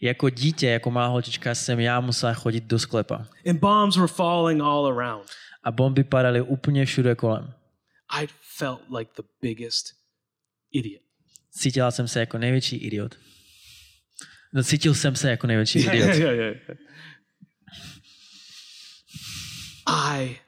jako 0.00 0.30
dítě, 0.30 0.66
jako 0.66 0.90
má 0.90 1.06
holčička, 1.06 1.54
jsem 1.54 1.80
já 1.80 2.00
musela 2.00 2.34
chodit 2.34 2.64
do 2.64 2.78
sklepa. 2.78 3.26
And 3.50 3.58
bombs 3.60 3.96
were 3.96 4.08
falling 4.08 4.62
all 4.62 4.86
around. 4.86 5.30
A 5.62 5.70
bomby 5.70 6.04
padaly 6.04 6.40
úplně 6.40 6.86
všude 6.86 7.14
kolem. 7.14 7.54
I 8.08 8.26
felt 8.56 8.80
like 8.98 9.10
the 9.16 9.22
biggest 9.42 9.86
idiot. 10.72 11.02
Cítila 11.50 11.90
jsem 11.90 12.08
se 12.08 12.20
jako 12.20 12.38
největší 12.38 12.76
idiot. 12.76 13.14
No, 14.52 14.62
cítil 14.62 14.94
jsem 14.94 15.16
se 15.16 15.30
jako 15.30 15.46
největší 15.46 15.78
idiot. 15.78 15.94
yeah, 15.94 16.18
yeah, 16.18 16.36
yeah. 16.36 16.56
I 19.86 20.40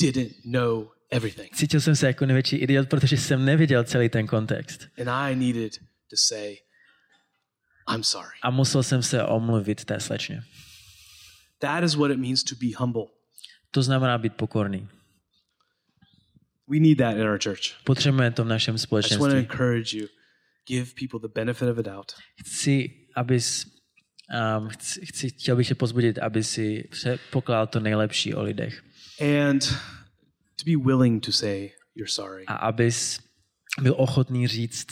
didn't 0.00 0.32
know 0.44 0.93
everything. 1.14 1.54
Cítil 1.54 1.80
jsem 1.80 1.96
se 1.96 2.06
jako 2.06 2.26
největší 2.26 2.56
idiot, 2.56 2.88
protože 2.88 3.16
jsem 3.16 3.44
neviděl 3.44 3.84
celý 3.84 4.08
ten 4.08 4.26
kontext. 4.26 4.88
And 5.00 5.08
I 5.08 5.36
needed 5.36 5.72
to 6.10 6.16
say, 6.16 6.56
I'm 7.94 8.02
sorry. 8.02 8.36
A 8.42 8.50
musel 8.50 8.82
jsem 8.82 9.02
se 9.02 9.24
omluvit 9.24 9.84
té 9.84 10.00
slečně. 10.00 10.42
That 11.58 11.84
is 11.84 11.94
what 11.94 12.10
it 12.10 12.18
means 12.18 12.44
to 12.44 12.54
be 12.54 12.66
humble. 12.76 13.04
To 13.70 13.82
znamená 13.82 14.18
být 14.18 14.34
pokorný. 14.34 14.88
We 16.68 16.78
need 16.80 16.98
that 16.98 17.16
in 17.16 17.22
our 17.22 17.38
church. 17.42 17.84
Potřebujeme 17.84 18.30
to 18.30 18.44
v 18.44 18.48
našem 18.48 18.72
I 18.72 18.74
just 18.74 18.90
want 18.90 19.02
to 19.04 19.08
společenství. 19.08 19.38
encourage 19.38 19.96
you. 19.98 20.06
Give 20.68 20.90
people 21.00 21.20
the 21.28 21.32
benefit 21.34 21.68
of 21.68 21.78
a 21.78 21.82
doubt. 21.82 22.12
Chci, 22.46 22.90
abys, 23.16 23.66
um, 24.58 24.68
chci, 24.68 25.06
chci, 25.06 25.30
chtěl 25.30 25.56
bych 25.56 25.68
tě 25.68 25.74
pozbudit, 25.74 26.18
aby 26.18 26.44
si 26.44 26.88
pokládal 27.30 27.66
to 27.66 27.80
nejlepší 27.80 28.34
o 28.34 28.42
lidech. 28.42 28.82
And 29.20 29.74
to 30.56 30.64
be 30.64 30.76
willing 30.76 31.24
to 31.24 31.32
say 31.32 31.72
you're 31.94 32.10
sorry. 32.10 32.44
A 32.46 32.54
abys 32.54 33.20
byl 33.82 33.94
ochotný 33.98 34.46
říct 34.48 34.86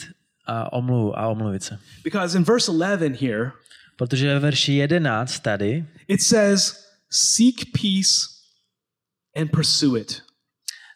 a 0.45 0.73
omluvu 0.73 1.19
a 1.19 1.27
omluvit 1.27 1.63
se. 1.63 1.79
Because 2.03 2.37
in 2.37 2.43
verse 2.43 2.71
11 2.71 3.21
here, 3.21 3.51
Protože 3.95 4.27
ve 4.33 4.39
verši 4.39 4.73
11 4.73 5.39
tady 5.39 5.85
it 6.07 6.21
says, 6.23 6.83
Seek 7.09 7.55
peace 7.71 8.11
and 9.35 9.51
pursue 9.51 9.99
it. 10.01 10.21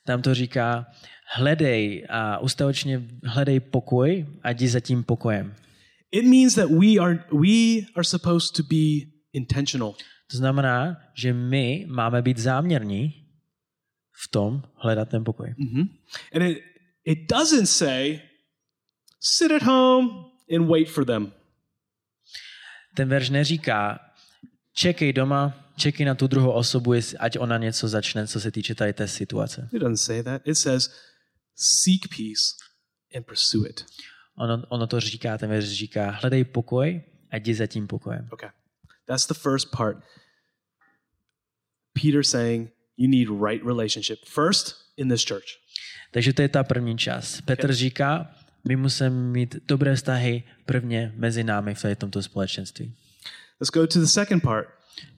tam 0.06 0.22
to 0.22 0.34
říká, 0.34 0.86
hledej 1.34 2.06
a 2.10 2.38
ustavičně 2.40 3.02
hledej 3.24 3.60
pokoj 3.60 4.26
a 4.44 4.50
jdi 4.50 4.68
za 4.68 4.80
tím 4.80 5.04
pokojem. 5.04 5.56
It 6.12 6.26
means 6.26 6.56
that 6.56 6.70
we 6.70 6.98
are 7.00 7.24
we 7.32 7.86
are 7.96 8.04
supposed 8.04 8.56
to 8.56 8.64
be 8.64 9.12
intentional. 9.34 9.96
To 10.32 10.38
znamená, 10.38 10.98
že 11.14 11.34
my 11.34 11.86
máme 11.90 12.22
být 12.22 12.38
záměrní 12.38 13.27
v 14.24 14.28
tom 14.32 14.64
hledat 14.76 15.10
ten 15.10 15.24
pokoj. 15.24 15.56
And 16.34 16.44
it 16.44 16.64
it 17.08 17.30
doesn't 17.30 17.68
say 17.68 18.22
sit 19.20 19.52
at 19.52 19.64
home 19.64 20.26
and 20.52 20.68
wait 20.68 20.90
for 20.90 21.06
them. 21.06 21.32
Ten 22.96 23.10
verš 23.10 23.30
neříká, 23.30 24.00
čekej 24.74 25.14
doma, 25.14 25.72
čekej 25.78 26.06
na 26.06 26.16
tu 26.16 26.28
druhou 26.28 26.52
osobu, 26.52 26.94
ať 27.20 27.40
ona 27.40 27.58
něco 27.58 27.88
začne, 27.88 28.28
co 28.28 28.40
se 28.40 28.52
týče 28.52 28.76
tady 28.76 28.94
té 28.94 29.08
situace. 29.08 29.70
It 29.74 29.80
doesn't 29.80 29.98
say 29.98 30.24
that. 30.24 30.42
It 30.46 30.58
says 30.58 30.90
seek 31.56 32.08
peace 32.08 32.58
and 33.16 33.26
pursue 33.26 33.70
it. 33.70 33.86
Ono, 34.38 34.64
ono 34.70 34.88
to 34.88 35.00
říká, 35.00 35.38
ten 35.38 35.50
verš 35.50 35.66
říká, 35.66 36.10
hledej 36.10 36.44
pokoj 36.44 37.02
a 37.32 37.36
jdi 37.36 37.56
za 37.56 37.68
tím 37.68 37.88
pokojem. 37.88 38.28
Okay. 38.32 38.50
That's 39.06 39.28
the 39.28 39.34
first 39.34 39.72
part. 39.78 39.98
Peter 41.94 42.24
saying 42.24 42.72
you 42.98 43.10
need 43.10 43.30
right 43.50 43.66
relationship 43.66 44.20
first 44.26 44.76
in 44.98 45.10
this 45.10 45.26
church. 45.28 45.46
Takže 46.12 46.34
to 46.34 46.42
je 46.42 46.50
ta 46.50 46.64
první 46.64 46.98
část. 46.98 47.42
Petr 47.42 47.74
říká, 47.74 48.32
my 48.68 48.76
musíme 48.76 49.10
mít 49.10 49.56
dobré 49.68 49.96
vztahy 49.96 50.44
prvně 50.66 51.14
mezi 51.16 51.44
námi 51.44 51.76
v 51.76 51.96
tomto 51.98 52.24
společenství. 52.24 52.94
Let's 53.62 53.72
go 53.72 53.88
to 53.88 54.00
the 54.00 54.06
second 54.06 54.44
part. 54.44 54.68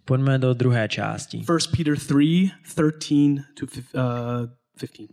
Pojďme 0.06 0.38
do 0.38 0.54
druhé 0.54 0.90
části. 0.90 1.38
1 1.38 1.58
Peter 1.78 2.00
3, 2.00 2.52
13 3.00 3.46
to 3.60 3.66
fif- 3.66 4.42
uh, 4.42 4.50
15. 4.80 5.10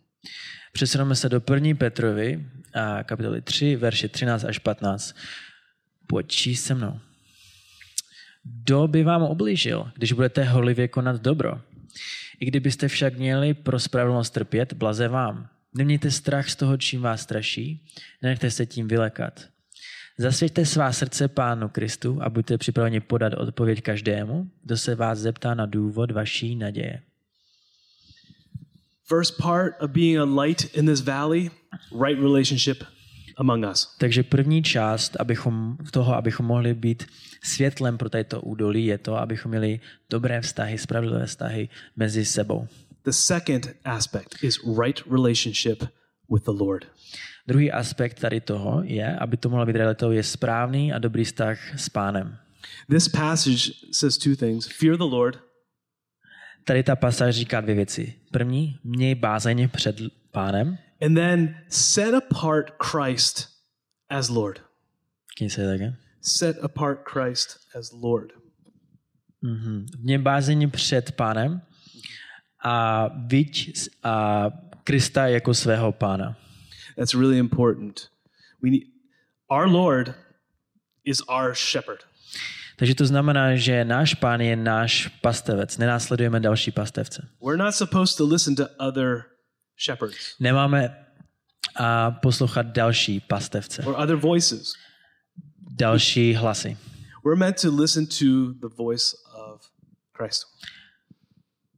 Přesuneme 0.72 1.14
se 1.14 1.28
do 1.28 1.42
1. 1.54 1.74
Petrovi, 1.74 2.46
a 2.74 3.02
kapitoly 3.02 3.42
3, 3.42 3.76
verše 3.76 4.08
13 4.08 4.44
až 4.44 4.58
15. 4.58 5.16
Pojď 6.06 6.26
číst 6.28 6.64
se 6.64 6.74
mnou. 6.74 7.00
Kdo 8.42 8.88
by 8.88 9.04
vám 9.04 9.22
oblížil, 9.22 9.90
když 9.94 10.12
budete 10.12 10.44
horlivě 10.44 10.88
konat 10.88 11.22
dobro? 11.22 11.60
I 12.40 12.46
kdybyste 12.46 12.88
však 12.88 13.18
měli 13.18 13.54
pro 13.54 13.80
spravedlnost 13.80 14.32
trpět, 14.32 14.72
blaze 14.72 15.08
vám. 15.08 15.48
Nemějte 15.74 16.10
strach 16.10 16.48
z 16.48 16.56
toho, 16.56 16.76
čím 16.76 17.02
vás 17.02 17.22
straší, 17.22 17.84
nenechte 18.22 18.50
se 18.50 18.66
tím 18.66 18.88
vylekat. 18.88 19.48
Zasvěďte 20.18 20.66
svá 20.66 20.92
srdce 20.92 21.28
Pánu 21.28 21.68
Kristu 21.68 22.18
a 22.22 22.30
buďte 22.30 22.58
připraveni 22.58 23.00
podat 23.00 23.34
odpověď 23.34 23.82
každému, 23.82 24.50
kdo 24.62 24.76
se 24.76 24.94
vás 24.94 25.18
zeptá 25.18 25.54
na 25.54 25.66
důvod 25.66 26.10
vaší 26.10 26.56
naděje. 26.56 27.02
First 29.08 29.36
part 29.42 29.82
of 29.82 29.90
being 29.90 30.18
a 30.18 30.40
light 30.40 30.76
in 30.76 30.86
this 30.86 31.00
valley, 31.00 31.50
right 32.04 32.22
relationship 32.22 32.84
among 33.36 33.66
us. 33.70 33.96
Takže 33.98 34.22
první 34.22 34.62
část 34.62 35.16
abychom, 35.20 35.76
toho, 35.90 36.14
abychom 36.14 36.46
mohli 36.46 36.74
být 36.74 37.06
světlem 37.42 37.98
pro 37.98 38.10
této 38.10 38.40
údolí, 38.40 38.86
je 38.86 38.98
to, 38.98 39.16
abychom 39.16 39.50
měli 39.50 39.80
dobré 40.10 40.40
vztahy, 40.40 40.78
spravedlivé 40.78 41.26
vztahy 41.26 41.68
mezi 41.96 42.24
sebou. 42.24 42.68
The 43.04 43.12
second 43.12 43.68
aspect 43.84 44.42
is 44.42 44.58
right 44.82 45.02
relationship 45.10 45.84
with 46.32 46.44
the 46.44 46.50
Lord. 46.64 46.86
Druhý 47.46 47.72
aspekt 47.72 48.20
tady 48.20 48.40
toho 48.40 48.82
je, 48.84 49.16
aby 49.16 49.36
to 49.36 49.48
mohlo 49.48 49.66
být 49.66 49.76
realitou, 49.76 50.10
je 50.10 50.22
správný 50.22 50.92
a 50.92 50.98
dobrý 50.98 51.24
vztah 51.24 51.58
s 51.76 51.88
pánem. 51.88 52.36
This 52.90 53.08
passage 53.08 53.72
says 53.92 54.18
two 54.18 54.36
things 54.36 54.66
fear 54.66 54.96
the 54.96 55.04
Lord 55.04 55.46
Tady 56.66 56.82
ta 56.82 56.96
pasáž 56.96 57.34
říká 57.34 57.60
dvě 57.60 57.74
věci. 57.74 58.14
První, 58.32 58.78
měj 58.84 59.14
bázeň 59.14 59.68
před 59.68 59.96
pánem. 60.30 60.78
And 61.00 61.16
then 61.16 61.54
set 61.68 62.14
apart 62.14 62.78
Christ 62.78 63.48
as 64.10 64.30
Lord. 64.30 64.60
Can 65.38 65.44
you 65.44 65.50
say 65.50 65.64
that 65.64 65.74
again? 65.74 65.96
Set 66.20 66.56
apart 66.62 67.04
Christ 67.04 67.58
as 67.74 67.92
Lord. 67.92 68.32
Mhm. 69.42 69.86
Měj 69.98 70.18
bázeň 70.18 70.70
před 70.70 71.12
pánem 71.12 71.60
a 72.64 73.08
viď 73.26 73.72
a 74.02 74.50
Krista 74.84 75.26
jako 75.26 75.54
svého 75.54 75.92
pána. 75.92 76.36
That's 76.96 77.14
really 77.14 77.38
important. 77.38 78.00
We 78.62 78.70
need, 78.70 78.82
our 79.50 79.68
Lord 79.68 80.14
is 81.04 81.20
our 81.28 81.54
shepherd. 81.54 82.00
Takže 82.76 82.94
to 82.94 83.06
znamená, 83.06 83.56
že 83.56 83.84
náš 83.84 84.14
pán 84.14 84.40
je 84.40 84.56
náš 84.56 85.08
pastevec. 85.24 85.78
Nenásledujeme 85.78 86.40
další 86.40 86.70
pastevce. 86.70 87.28
We're 87.40 87.56
not 87.56 87.74
supposed 87.74 88.16
to 88.16 88.24
listen 88.26 88.54
to 88.56 88.68
other 88.78 89.24
shepherds 89.76 90.16
Nemáme 90.40 91.06
a 91.76 92.10
poslouchat 92.10 92.66
další 92.66 93.20
pastevce, 93.20 93.82
or 93.82 93.94
other 93.98 94.16
voices. 94.16 94.72
další 95.70 96.34
hlasy. 96.34 96.76
We're 97.24 97.36
meant 97.38 97.60
to 97.62 97.70
listen 97.76 98.06
to 98.06 98.52
the 98.68 98.74
voice 98.76 99.16
of 99.34 99.60
Christ. 100.16 100.42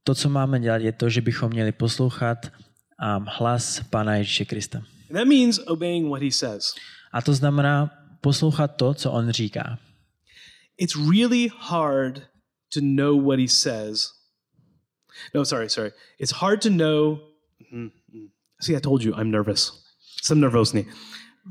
To, 0.05 0.15
co 0.15 0.29
máme 0.29 0.61
dělat, 0.61 0.77
je 0.83 0.93
to, 0.93 1.09
že 1.09 1.21
bychom 1.21 1.51
měli 1.51 1.73
poslouchat 1.73 2.39
um, 2.47 3.27
hlas 3.29 3.81
Pána 3.91 4.15
Ježíše 4.17 4.45
Krista. 4.45 4.79
And 4.79 5.17
that 5.17 5.27
means 5.27 5.59
obeying 5.67 6.09
what 6.09 6.23
he 6.23 6.31
says. 6.31 6.75
A 7.13 7.23
to 7.23 7.35
znamená 7.35 7.91
poslouchat 8.21 8.77
to, 8.77 8.95
co 8.95 9.13
on 9.13 9.31
říká. 9.31 9.79
It's 10.79 10.97
really 11.11 11.49
hard 11.59 12.23
to 12.75 12.81
know 12.83 13.21
what 13.25 13.39
he 13.39 13.49
says. 13.49 14.11
No, 15.35 15.45
sorry, 15.45 15.71
sorry. 15.71 15.93
It's 16.19 16.33
hard 16.33 16.63
to 16.63 16.69
know. 16.71 17.19
See, 18.61 18.77
I 18.77 18.81
told 18.81 19.03
you 19.03 19.15
I'm 19.21 19.31
nervous. 19.31 19.85
Jsem 20.23 20.41
nervózny. 20.41 20.87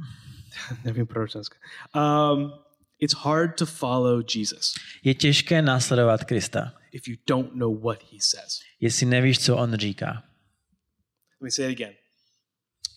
Nevím 0.85 1.07
proč 1.07 1.33
dneska. 1.33 1.55
Um, 1.95 2.51
it's 2.99 3.15
hard 3.15 3.55
to 3.57 3.65
follow 3.65 4.23
Jesus 4.35 4.73
Je 5.03 5.13
těžké 5.13 5.61
následovat 5.61 6.23
Krista, 6.23 6.73
if 6.91 7.07
you 7.07 7.15
don't 7.27 7.55
know 7.55 7.81
what 7.81 8.03
he 8.11 8.17
says. 8.21 8.59
jestli 8.79 9.05
nevíš, 9.05 9.39
co 9.39 9.57
on 9.57 9.75
říká. 9.75 10.07
Let 10.13 11.41
me 11.41 11.51
say 11.51 11.71
it 11.71 11.81
again. 11.81 11.93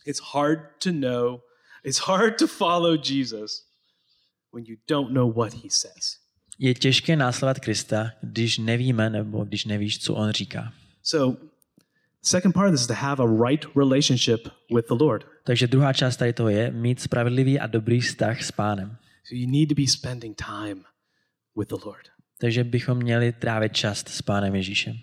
It's 0.06 0.20
hard 0.33 0.59
to 0.85 0.90
know, 0.92 1.40
it's 1.85 1.98
hard 1.98 2.38
to 2.38 2.46
follow 2.46 2.96
Jesus 3.11 3.66
when 4.52 4.64
you 4.66 4.76
don't 4.88 5.12
know 5.12 5.33
what 5.35 5.52
he 5.54 5.70
says. 5.70 6.16
Je 6.59 6.74
těžké 6.74 7.16
následovat 7.16 7.59
Krista, 7.61 8.11
když 8.22 8.59
nevíme 8.59 9.11
nebo 9.11 9.44
když 9.44 9.64
nevíš, 9.64 9.98
co 9.98 10.14
on 10.14 10.30
říká. 10.30 10.72
So, 11.02 11.37
second 12.22 12.52
part 12.52 12.66
of 12.66 12.72
this 12.72 12.80
is 12.80 12.87
to 12.87 12.94
have 12.94 13.22
a 13.22 13.26
right 13.26 13.66
relationship 13.76 14.48
with 14.74 14.87
the 14.88 15.04
Lord. 15.04 15.26
Takže 15.44 15.66
druhá 15.66 15.92
část 15.92 16.16
tady 16.16 16.33
toho 16.33 16.48
je 16.48 16.70
mít 16.70 17.00
spravedlivý 17.00 17.61
a 17.61 17.66
dobrý 17.66 18.00
vztah 18.00 18.42
s 18.42 18.52
pánem. 18.52 18.96
So 19.24 19.37
you 19.37 19.50
need 19.50 19.68
to 19.68 19.74
be 19.74 19.87
spending 19.87 20.37
time 20.37 20.85
with 21.56 21.68
the 21.68 21.85
Lord. 21.85 22.09
Takže 22.38 22.64
bychom 22.64 22.98
měli 22.98 23.33
trávit 23.33 23.76
čas 23.76 24.04
s 24.06 24.22
pánem 24.22 24.54
Ježíšem. 24.54 24.96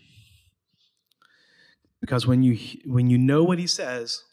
Because 2.02 2.28
when 2.28 2.44
you 2.44 2.58
when 2.86 3.12
you 3.12 3.18
know 3.18 3.48
what 3.48 3.60
he 3.60 3.68
says, 3.68 4.24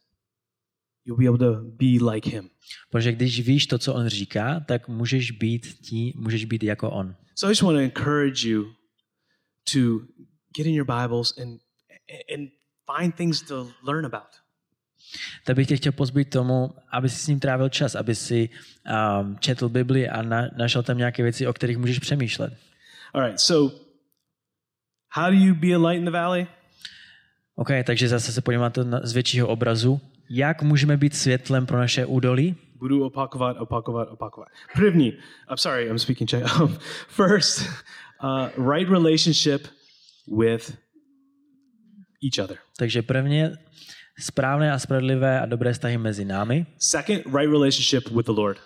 you'll 1.04 1.18
be 1.18 1.28
able 1.28 1.38
to 1.38 1.62
be 1.62 2.12
like 2.12 2.30
him. 2.30 2.50
Protože 2.90 3.12
když 3.12 3.40
víš 3.40 3.66
to, 3.66 3.78
co 3.78 3.94
on 3.94 4.08
říká, 4.08 4.60
tak 4.60 4.88
můžeš 4.88 5.30
být 5.30 5.80
tí, 5.88 6.12
můžeš 6.16 6.44
být 6.44 6.62
jako 6.62 6.90
on. 6.90 7.16
So 7.34 7.48
I 7.48 7.50
just 7.50 7.62
want 7.62 7.76
to 7.76 7.80
encourage 7.80 8.48
you 8.48 8.64
to 9.72 9.80
get 10.56 10.66
in 10.66 10.74
your 10.74 10.86
Bibles 10.86 11.38
and 11.38 11.60
and 12.34 12.50
find 12.86 13.14
things 13.14 13.42
to 13.42 13.68
learn 13.86 14.06
about. 14.06 14.44
Tak 15.44 15.56
bych 15.56 15.68
tě 15.68 15.76
chtěl 15.76 15.92
pozbít 15.92 16.30
tomu, 16.30 16.74
aby 16.90 17.08
si 17.08 17.16
s 17.16 17.26
ním 17.26 17.40
trávil 17.40 17.68
čas, 17.68 17.94
aby 17.94 18.14
si 18.14 18.48
um, 18.48 19.38
četl 19.38 19.68
Bibli 19.68 20.08
a 20.08 20.22
na, 20.22 20.48
našel 20.56 20.82
tam 20.82 20.98
nějaké 20.98 21.22
věci, 21.22 21.46
o 21.46 21.52
kterých 21.52 21.78
můžeš 21.78 21.98
přemýšlet. 21.98 22.56
All 23.14 23.22
right. 23.22 23.40
So 23.40 23.76
how 25.10 25.30
do 25.30 25.36
you 25.36 25.54
be 25.54 25.74
a 25.74 25.78
light 25.78 25.98
in 25.98 26.04
the 26.04 26.10
valley? 26.10 26.46
OK, 27.54 27.68
takže 27.84 28.08
zase 28.08 28.32
se 28.32 28.40
podíváme 28.40 28.70
to 28.70 28.84
z 29.02 29.12
většího 29.12 29.48
obrazu. 29.48 30.00
Jak 30.30 30.62
můžeme 30.62 30.96
být 30.96 31.16
světlem 31.16 31.66
pro 31.66 31.78
naše 31.78 32.06
údolí? 32.06 32.56
Budu 32.78 33.04
opakovat, 33.04 33.56
opakovat, 33.60 34.08
opakovat. 34.08 34.48
První, 34.74 35.06
I'm 35.50 35.56
sorry, 35.56 35.86
I'm 35.86 35.98
speaking 35.98 36.30
Czech. 36.30 36.44
First, 37.08 37.68
uh, 38.22 38.72
right 38.74 38.90
relationship 38.90 39.66
with 40.38 40.83
each 42.24 42.44
other. 42.44 42.58
Takže 42.76 43.02
prvně 43.02 43.52
správné 44.18 44.72
a 44.72 44.78
spravedlivé 44.78 45.40
a 45.40 45.46
dobré 45.46 45.72
vztahy 45.72 45.98
mezi 45.98 46.24
námi. 46.24 46.66
Second, 46.78 47.26
right 47.26 47.50
relationship 47.50 48.10
with 48.10 48.26
the 48.26 48.32
Lord. 48.32 48.58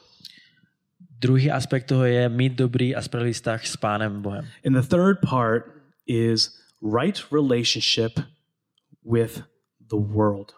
Druhý 1.20 1.50
aspekt 1.50 1.84
toho 1.84 2.04
je 2.04 2.28
mít 2.28 2.52
dobrý 2.52 2.94
a 2.94 3.02
spravedlivý 3.02 3.32
vztah 3.32 3.66
s 3.66 3.76
Pánem 3.76 4.22
Bohem. 4.22 4.48
And 4.66 4.72
the 4.72 4.88
third 4.88 5.18
part 5.30 5.64
is 6.06 6.58
right 6.96 7.32
relationship 7.32 8.20
with 9.12 9.42
the 9.90 9.96
world. 9.96 10.52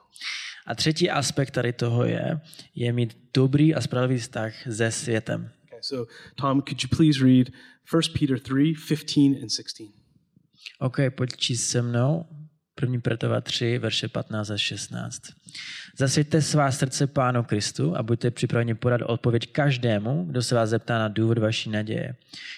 A 0.67 0.75
třetí 0.75 1.11
aspekt 1.11 1.51
tady 1.51 1.73
toho 1.73 2.05
je, 2.05 2.41
je 2.75 2.93
mít 2.93 3.17
dobrý 3.35 3.75
a 3.75 3.81
spravedlivý 3.81 4.21
vztah 4.21 4.53
se 4.73 4.91
světem. 4.91 5.51
Okay, 5.65 5.79
so 5.83 6.13
Tom, 6.35 6.63
could 6.63 6.83
you 6.83 6.89
please 6.97 7.25
read 7.25 7.49
1 7.93 8.01
Peter 8.21 8.41
3, 8.41 8.75
15 8.89 9.43
and 9.43 9.51
16? 9.51 9.91
OK, 10.79 10.97
pojď 11.11 11.37
číst 11.37 11.71
se 11.71 11.83
mnou. 11.83 12.25
1. 12.83 13.01
Petrova 13.01 13.41
3, 13.41 13.79
verše 13.79 14.09
15 14.09 14.51
až 14.51 14.61
16. 14.61 15.23
Zasvěďte 15.99 16.43
svá 16.43 16.73
srdce 16.73 17.07
Pánu 17.07 17.43
Kristu 17.43 17.97
a 17.97 18.03
buďte 18.03 18.31
připraveni 18.31 18.75
podat 18.75 19.01
odpověď 19.07 19.53
každému, 19.53 20.25
kdo 20.25 20.43
se 20.43 20.55
vás 20.55 20.71
zeptá 20.71 20.99
na 20.99 21.09
důvod 21.09 21.39
vaší 21.39 21.71
naděje. 21.71 22.17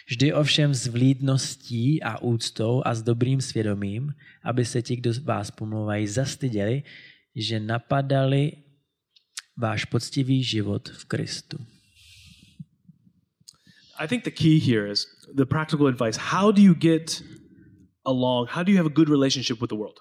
Vždy 0.08 0.32
ovšem 0.32 0.74
s 0.74 0.86
vlídností 0.86 2.02
a 2.02 2.18
úctou 2.18 2.82
a 2.84 2.94
s 2.94 3.02
dobrým 3.02 3.40
svědomím, 3.40 4.14
aby 4.44 4.64
se 4.64 4.82
ti, 4.82 4.96
kdo 4.96 5.12
vás 5.24 5.50
pomlouvají, 5.50 6.06
zastyděli, 6.06 6.82
že 7.36 7.60
napadali 7.60 8.52
váš 9.56 9.84
poctivý 9.84 10.44
život 10.44 10.88
v 10.88 11.04
Kristu. 11.04 11.58
I 13.98 14.08
think 14.08 14.24
the 14.24 14.30
key 14.30 14.58
here 14.58 14.90
is 14.92 15.06
the 15.34 15.46
practical 15.46 15.86
advice. 15.86 16.18
How 16.18 16.52
do 16.52 16.62
you 16.62 16.74
get 16.74 17.22
along? 18.04 18.48
How 18.48 18.62
do 18.62 18.72
you 18.72 18.78
have 18.78 18.86
a 18.86 18.94
good 18.94 19.08
relationship 19.08 19.60
with 19.60 19.68
the 19.68 19.76
world? 19.76 20.00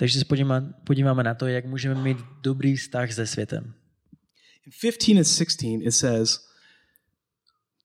Takže 0.00 0.18
se 0.18 0.24
podíváme, 0.24 0.72
podíváme 0.84 1.22
na 1.22 1.34
to, 1.34 1.46
jak 1.46 1.64
můžeme 1.64 2.02
mít 2.02 2.18
dobrý 2.42 2.76
vztah 2.76 3.12
se 3.12 3.26
světem. 3.26 3.74
In 4.66 4.72
15 4.92 5.18
and 5.18 5.24
16, 5.24 5.86
it 5.86 5.92
says 5.92 6.40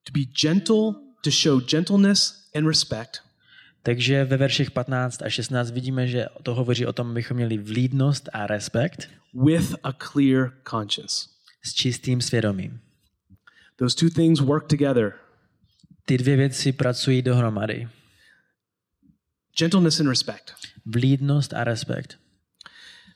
to 0.04 0.12
be 0.12 0.24
gentle, 0.40 0.94
to 1.20 1.30
show 1.30 1.60
gentleness 1.60 2.50
and 2.54 2.66
respect, 2.66 3.20
Takže 3.82 4.24
ve 4.24 4.36
verších 4.36 4.70
15 4.70 5.22
a 5.22 5.28
16 5.28 5.70
vidíme, 5.70 6.08
že 6.08 6.26
to 6.42 6.54
hovoří 6.54 6.86
o 6.86 6.92
tom, 6.92 7.10
abychom 7.10 7.36
měli 7.36 7.58
vlídnost 7.58 8.28
a 8.32 8.46
respekt 8.46 9.08
with 9.46 9.74
a 9.82 9.92
clear 9.92 10.52
conscience. 10.70 11.28
s 11.62 11.74
čistým 11.74 12.20
svědomím. 12.20 12.80
Those 13.76 13.96
two 13.96 14.10
things 14.10 14.40
work 14.40 14.66
together 14.66 15.12
Ty 16.04 16.18
dvě 16.18 16.36
věci 16.36 16.72
pracují 16.72 17.22
dohromady. 17.22 17.88
Gentleness 19.58 20.00
and 20.00 20.08
respect. 20.08 20.54
Vlídnost 20.86 21.52
a 21.54 21.64
respekt. 21.64 22.18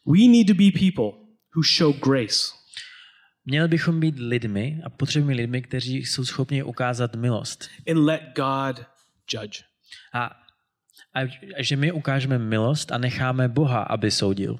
We 0.06 0.18
need 0.28 0.46
to 0.48 0.54
be 0.54 0.70
people 0.70 1.12
who 1.54 1.62
show 1.62 1.92
grace. 1.92 2.52
Měli 3.44 3.68
bychom 3.68 4.00
být 4.00 4.18
lidmi 4.18 4.80
a 4.84 4.90
potřebujeme 4.90 5.42
lidmi, 5.42 5.62
kteří 5.62 5.96
jsou 5.96 6.24
schopni 6.24 6.62
ukázat 6.62 7.16
milost. 7.16 7.70
and 7.88 7.98
let 8.04 8.22
God 8.36 8.86
judge. 9.32 9.60
A, 10.12 10.24
a, 11.14 11.20
a 11.56 11.62
že 11.62 11.76
my 11.76 11.92
ukážeme 11.92 12.38
milost 12.38 12.92
a 12.92 12.98
necháme 12.98 13.48
Boha, 13.48 13.82
aby 13.82 14.10
soudil. 14.10 14.58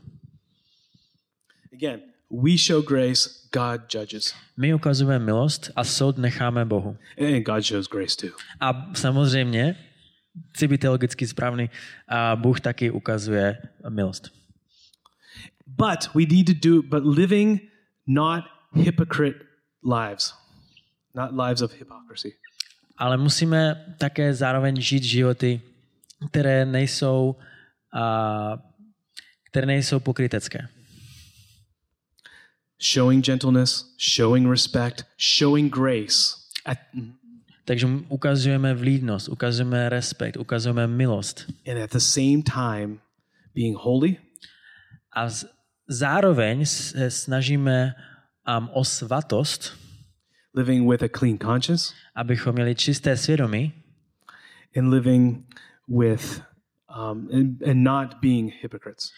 Again, 1.73 2.01
we 2.45 2.59
show 2.59 2.83
grace, 2.83 3.31
God 3.53 3.81
judges. 3.95 4.35
My 4.57 4.75
ukazujeme 4.75 5.19
milost 5.19 5.71
a 5.77 5.85
soud 5.85 6.19
necháme 6.19 6.65
Bohu. 6.65 6.97
And 7.19 7.43
God 7.45 7.65
shows 7.65 7.89
grace 7.89 8.17
too. 8.17 8.37
A 8.61 8.95
samozřejmě, 8.95 9.77
chci 10.55 10.69
být 10.69 10.81
teologicky 10.81 11.27
správný, 11.27 11.71
a 12.09 12.37
Bůh 12.37 12.61
taky 12.61 12.91
ukazuje 12.91 13.59
milost. 13.89 14.33
But 15.67 16.15
we 16.15 16.27
need 16.27 16.47
to 16.47 16.69
do, 16.69 16.83
but 16.83 17.17
living 17.17 17.61
not 18.07 18.45
hypocrite 18.75 19.39
lives, 19.83 20.35
not 21.15 21.31
lives 21.33 21.63
of 21.63 21.73
hypocrisy. 21.79 22.37
Ale 22.97 23.17
musíme 23.17 23.95
také 23.99 24.35
zároveň 24.35 24.81
žít 24.81 25.05
životy, 25.05 25.61
které 26.31 26.67
nejsou, 26.67 27.37
a, 27.93 28.59
které 29.45 29.67
nejsou 29.67 30.01
pokrytecké. 30.01 30.69
Showing 32.83 33.25
gentleness, 33.27 33.95
showing 33.99 34.51
respect, 34.51 35.07
showing 35.19 35.75
grace. 35.75 36.37
At, 36.65 36.79
Takže 37.71 37.87
ukazujeme 38.09 38.75
vlídnost, 38.75 39.29
ukazujeme 39.29 39.89
respekt, 39.89 40.37
ukazujeme 40.37 40.87
milost. 40.87 41.47
and 41.71 41.79
at 41.79 41.91
the 41.91 42.01
same 42.01 42.43
time, 42.43 42.99
being 43.55 43.77
holy 43.79 44.17
A 45.13 45.29
z, 45.29 45.47
zároveň 45.89 46.67
se 46.67 47.11
snažíme 47.11 47.95
um, 48.59 48.69
o 48.73 48.85
svatost, 48.85 49.79
living 50.55 50.91
with 50.91 51.03
a 51.03 51.09
clean 51.19 51.39
conscience, 51.39 51.95
abychom 52.15 52.55
měli 52.55 52.75
čisté 52.75 53.17
svědomí 53.17 53.73
and 54.77 54.91
living 54.91 55.47
with, 55.89 56.43
um, 56.91 57.29
and, 57.33 57.63
and 57.63 57.83
not 57.85 58.15
being 58.21 58.53
hypocrites. 58.63 59.13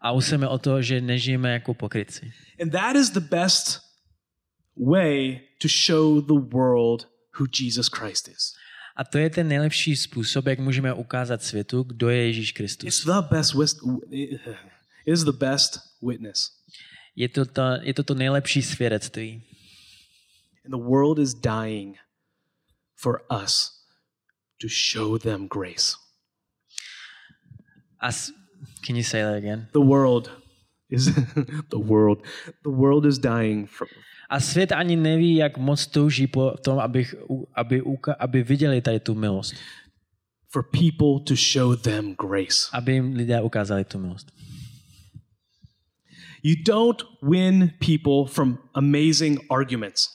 a 0.00 0.12
usilujeme 0.12 0.48
o 0.48 0.58
to, 0.58 0.82
že 0.82 1.00
nežijeme 1.00 1.52
jako 1.52 1.74
pokrytci. 1.74 2.32
And 2.62 2.70
that 2.72 2.96
is 2.96 3.10
the 3.10 3.20
best 3.20 3.80
way 4.76 5.40
to 5.62 5.68
show 5.68 6.20
the 6.20 6.56
world 6.56 7.17
who 7.38 7.46
Jesus 7.60 7.88
Christ 7.88 8.28
is. 8.28 8.54
A 8.96 9.04
to 9.04 9.18
je 9.18 9.30
ten 9.30 9.48
nejlepší 9.48 9.96
způsob, 9.96 10.46
jak 10.46 10.58
můžeme 10.58 10.92
ukázat 10.92 11.42
světu, 11.42 11.82
kdo 11.82 12.08
je 12.08 12.26
Ježíš 12.26 12.52
Kristus. 12.52 12.88
It's 12.88 13.04
the 13.04 13.36
best 13.36 13.54
wis- 13.54 14.00
it 14.10 14.40
is 15.06 15.24
the 15.24 15.32
best 15.32 15.80
witness. 16.02 16.50
Je 17.16 17.28
to 17.28 17.44
to, 17.44 17.62
je 17.82 17.94
to, 17.94 18.02
to 18.02 18.14
nejlepší 18.14 18.62
svědectví. 18.62 19.42
And 20.64 20.70
the 20.70 20.84
world 20.88 21.18
is 21.18 21.34
dying 21.34 21.96
for 22.96 23.20
us 23.42 23.70
to 24.60 24.68
show 24.68 25.18
them 25.18 25.48
grace. 25.48 25.96
A 28.00 28.12
s, 28.12 28.32
can 28.86 28.96
you 28.96 29.02
say 29.02 29.22
that 29.22 29.34
again? 29.34 29.68
The 29.72 29.78
world 29.78 30.30
is 30.90 31.14
the 31.70 31.78
world. 31.78 32.22
The 32.62 32.70
world 32.70 33.06
is 33.06 33.18
dying 33.18 33.70
for 33.70 33.86
A 34.30 34.40
svět 34.40 34.72
ani 34.72 34.96
neví, 34.96 35.36
jak 35.36 35.58
moc 35.58 35.86
touží 35.86 36.26
po 36.26 36.50
tom, 36.50 36.78
abych, 36.78 37.14
aby, 37.54 37.82
aby 38.18 38.42
viděli 38.42 38.80
tady 38.80 39.00
tu 39.00 39.14
milost. 39.14 39.54
for 40.48 40.62
people 40.62 41.20
to 41.20 41.36
show 41.36 41.76
them 41.76 42.14
grace. 42.14 42.68
Aby 42.72 42.92
jim 42.92 43.14
lidé 43.14 43.40
ukázali 43.40 43.84
tu 43.84 43.98
milost. 43.98 44.32
You 46.42 46.54
don't 46.66 47.02
win 47.22 47.72
people 47.78 48.32
from 48.32 48.58
amazing 48.74 49.40
arguments. 49.50 50.08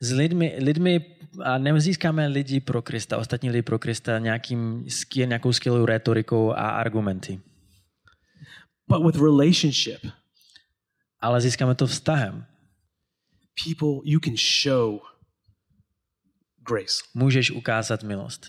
S 0.00 0.12
lidmi, 0.12 0.54
lidmi 0.58 1.00
a 1.42 1.58
nezískáme 1.58 2.26
lidi 2.26 2.60
pro 2.60 2.82
Krista, 2.82 3.18
ostatní 3.18 3.50
lidi 3.50 3.62
pro 3.62 3.78
Krista 3.78 4.18
nějakým, 4.18 4.86
nějakou 5.16 5.52
skvělou 5.52 5.84
retorikou 5.84 6.52
a 6.52 6.68
argumenty. 6.68 7.40
But 8.88 9.02
with 9.06 9.16
relationship, 9.16 10.06
Ale 11.20 11.40
získáme 11.40 11.74
to 11.74 11.86
vztahem. 11.86 12.46
people 13.64 14.00
you 14.04 14.20
can 14.20 14.34
show 14.36 15.00
grace. 16.68 17.02
Můžeš 17.14 17.50
ukázat 17.50 18.02
milost. 18.02 18.46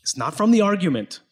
It's 0.00 0.16
not 0.16 0.34
from 0.34 0.52
the 0.52 0.62
argument. 0.62 1.22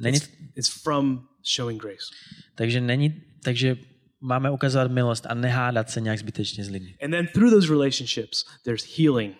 Není, 0.00 0.18
It's 0.56 0.82
from 0.82 1.28
showing 1.56 1.82
grace. 1.82 2.06
takže, 2.54 2.80
není, 2.80 3.22
takže 3.44 3.76
máme 4.20 4.50
ukazovat 4.50 4.90
milost 4.90 5.26
a 5.26 5.34
nehádat 5.34 5.90
se 5.90 6.00
nějak 6.00 6.18
zbytečně 6.18 6.64
s 6.64 6.68
lidmi. 6.68 6.96
And 7.04 7.10
then 7.10 7.26
through 7.26 7.50
those 7.50 7.68
relationships, 7.68 8.44
there's 8.64 8.98
healing. 8.98 9.36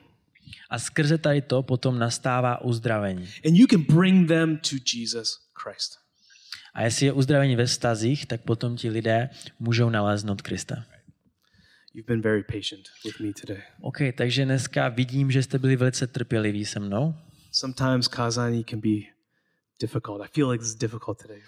A 0.70 0.78
skrze 0.78 1.18
tady 1.18 1.42
to 1.42 1.62
potom 1.62 1.98
nastává 1.98 2.60
uzdravení. 2.60 3.28
And 3.46 3.56
you 3.56 3.66
can 3.66 3.82
bring 3.82 4.28
them 4.28 4.56
to 4.58 4.76
Jesus 4.94 5.38
Christ. 5.62 6.01
A 6.74 6.82
jestli 6.82 7.06
je 7.06 7.12
uzdravení 7.12 7.56
ve 7.56 7.66
vztazích, 7.66 8.26
tak 8.26 8.40
potom 8.40 8.76
ti 8.76 8.90
lidé 8.90 9.30
můžou 9.58 9.90
naléznout 9.90 10.42
Krista. 10.42 10.84
You've 11.94 12.06
been 12.06 12.22
very 12.22 12.42
patient 12.42 12.88
with 13.04 13.20
me 13.20 13.32
today. 13.40 13.62
OK, 13.80 13.98
takže 14.16 14.44
dneska 14.44 14.88
vidím, 14.88 15.30
že 15.30 15.42
jste 15.42 15.58
byli 15.58 15.76
velice 15.76 16.06
trpěliví 16.06 16.64
se 16.64 16.80
mnou. 16.80 17.14
Sometimes 17.52 18.08
kazani 18.08 18.64
can 18.64 18.80
be 18.80 19.12
difficult. 19.80 20.22
I 20.22 20.28
feel 20.34 20.50
like 20.50 20.64
it's 20.64 20.74
difficult 20.74 21.22
today. 21.22 21.42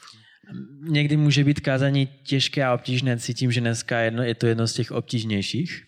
Někdy 0.80 1.16
může 1.16 1.44
být 1.44 1.60
kázání 1.60 2.06
těžké 2.06 2.64
a 2.64 2.74
obtížné, 2.74 3.18
cítím, 3.18 3.52
že 3.52 3.60
dneska 3.60 3.98
jedno, 4.00 4.22
je 4.22 4.34
to 4.34 4.46
jedno 4.46 4.66
z 4.66 4.72
těch 4.72 4.92
obtížnějších. 4.92 5.86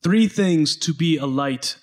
Three 0.00 0.28
things 0.28 0.76
to 0.76 0.92
be 0.92 1.18
a 1.20 1.26
light 1.26 1.78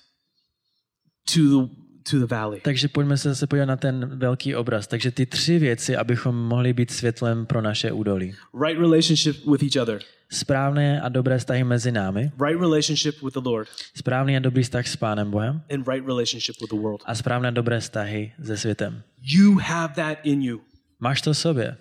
to 1.34 1.40
the 1.40 1.85
to 2.10 2.18
the 2.18 2.26
valley. 2.26 2.60
Takže 2.60 2.88
pojďme 2.88 3.16
se 3.16 3.28
zase 3.28 3.46
podívat 3.46 3.64
na 3.66 3.76
ten 3.76 4.18
velký 4.18 4.54
obraz. 4.54 4.86
Takže 4.86 5.10
ty 5.10 5.26
tři 5.26 5.58
věci, 5.58 5.96
abychom 5.96 6.36
mohli 6.36 6.72
být 6.72 6.90
světlem 6.90 7.46
pro 7.46 7.62
naše 7.62 7.92
údolí. 7.92 8.34
Right 8.66 8.80
relationship 8.80 9.46
with 9.46 9.62
each 9.62 9.82
other. 9.82 10.00
Správné 10.30 11.00
a 11.00 11.08
dobré 11.08 11.38
vztahy 11.38 11.64
mezi 11.64 11.92
námi, 11.92 12.32
Right 12.46 12.60
relationship 12.60 13.22
with 13.22 13.34
the 13.34 13.40
Lord. 13.48 13.68
správný 13.94 14.36
a 14.36 14.40
dobrý 14.40 14.62
vztah 14.62 14.86
s 14.86 14.96
Pánem 14.96 15.30
Bohem 15.30 15.62
And 15.74 15.88
right 15.88 16.06
relationship 16.06 16.56
with 16.60 16.70
the 16.70 16.76
world. 16.76 17.02
a 17.04 17.14
správné 17.14 17.48
a 17.48 17.50
dobré 17.50 17.80
vztahy 17.80 18.32
se 18.44 18.56
světem. 18.56 19.02
You 19.22 19.58
have 19.58 19.94
that 19.94 20.18
in 20.22 20.42
you. 20.42 20.60
Máš 21.00 21.22
to 21.22 21.32
v 21.32 21.38
sobě 21.38 21.76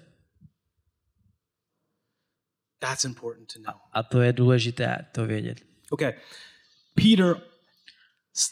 That's 2.79 3.05
important 3.05 3.53
to 3.53 3.59
know. 3.59 3.75
a 3.93 4.03
to 4.03 4.21
je 4.21 4.33
důležité 4.33 5.05
to 5.11 5.25
vědět. 5.25 5.61
Okay. 5.89 6.13
Peter 6.95 7.35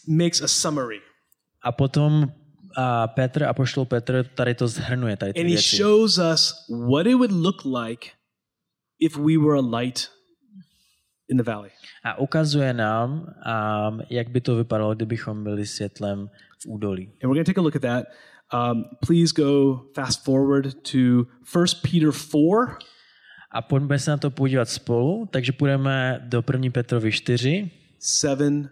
makes 0.08 0.42
a 0.42 0.48
summary 0.48 1.02
A 1.64 1.72
potom 1.72 2.32
a 2.78 3.08
Petr, 3.08 3.44
apoštol 3.44 3.86
Petr, 3.86 4.24
tady 4.36 4.56
to 4.56 4.68
zhrnuje, 4.68 5.18
tady 5.18 5.34
ty 5.34 5.40
and 5.40 5.48
he 5.48 5.54
věci. 5.54 5.78
shows 5.78 6.18
us 6.18 6.54
what 6.90 7.08
it 7.08 7.14
would 7.14 7.32
look 7.32 7.66
like 7.66 8.08
if 9.00 9.18
we 9.18 9.38
were 9.38 9.58
a 9.58 9.78
light 9.80 10.10
in 11.30 11.38
the 11.38 11.44
valley. 11.44 11.70
A 12.04 12.18
ukazuje 12.20 12.74
nám, 12.74 13.12
um, 13.12 14.02
jak 14.10 14.30
by 14.30 14.42
to 14.42 14.56
vypadalo, 14.56 14.96
kdybychom 14.96 15.44
byli 15.44 15.66
světlem 15.66 16.28
v 16.64 16.66
údolí. 16.68 17.04
And 17.06 17.30
we're 17.30 17.34
going 17.34 17.46
to 17.46 17.50
take 17.50 17.60
a 17.60 17.64
look 17.64 17.76
at 17.76 17.82
that. 17.82 18.06
Um, 18.54 18.84
please 19.08 19.34
go 19.36 19.80
fast 19.96 20.24
forward 20.26 20.74
to 20.92 20.98
1 20.98 21.66
Peter 21.82 22.12
4, 22.12 22.42
A 23.52 23.62
pojďme 23.62 24.00
se 24.00 24.12
na 24.12 24.18
to 24.18 24.30
podívat 24.32 24.70
spolu, 24.70 25.28
takže 25.32 25.52
půjdeme 25.52 26.26
do 26.30 26.44
1. 26.54 26.72
Petrovi 26.72 27.12
4, 27.12 27.72
7 28.00 28.70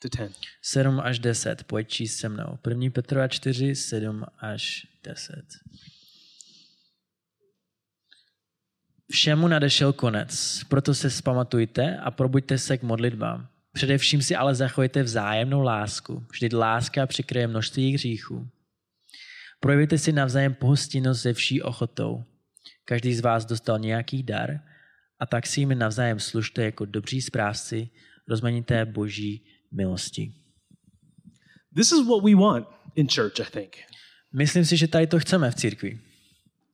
to 0.00 0.08
10. 0.08 0.32
7 0.62 1.00
až 1.00 1.18
10. 1.18 1.64
Pojď 1.64 1.88
číst 1.88 2.16
se 2.16 2.28
mnou. 2.28 2.58
1. 2.68 2.90
Petrova 2.90 3.28
4, 3.28 3.74
7 3.74 4.24
až 4.38 4.86
10. 5.04 5.34
Všemu 9.10 9.48
nadešel 9.48 9.92
konec, 9.92 10.60
proto 10.68 10.94
se 10.94 11.10
spamatujte 11.10 11.96
a 11.96 12.10
probuďte 12.10 12.58
se 12.58 12.78
k 12.78 12.82
modlitbám. 12.82 13.48
Především 13.72 14.22
si 14.22 14.36
ale 14.36 14.54
zachovejte 14.54 15.02
vzájemnou 15.02 15.62
lásku. 15.62 16.26
Vždyť 16.30 16.52
láska 16.52 17.06
přikryje 17.06 17.46
množství 17.46 17.94
hříchů. 17.94 18.48
Projevujte 19.60 19.98
si 19.98 20.12
navzájem 20.12 20.54
pohostinnost 20.54 21.22
se 21.22 21.32
vší 21.32 21.62
ochotou. 21.62 22.24
Každý 22.84 23.14
z 23.14 23.20
vás 23.20 23.44
dostal 23.44 23.78
nějaký 23.78 24.22
dar 24.22 24.60
a 25.18 25.26
tak 25.26 25.46
si 25.46 25.60
jimi 25.60 25.74
navzájem 25.74 26.20
služte 26.20 26.64
jako 26.64 26.84
dobří 26.84 27.22
správci 27.22 27.90
rozmanité 28.28 28.84
boží 28.84 29.44
milosti. 29.72 30.32
This 31.74 31.92
is 31.92 32.06
what 32.06 32.22
we 32.24 32.34
want 32.34 32.66
in 32.96 33.06
church, 33.08 33.40
I 33.40 33.44
think. 33.50 33.76
Myslím 34.32 34.64
si, 34.64 34.76
že 34.76 34.88
tady 34.88 35.06
to 35.06 35.18
chceme 35.18 35.50
v 35.50 35.54
církvi. 35.54 35.98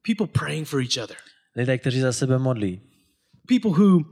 People 0.02 0.26
praying 0.26 0.68
for 0.68 0.80
each 0.80 0.96
other, 1.04 1.16
Lidé, 1.56 1.78
kteří 1.78 2.00
za 2.00 2.12
sebe 2.12 2.38
modlí. 2.38 2.80
people 3.48 3.70
who 3.70 4.04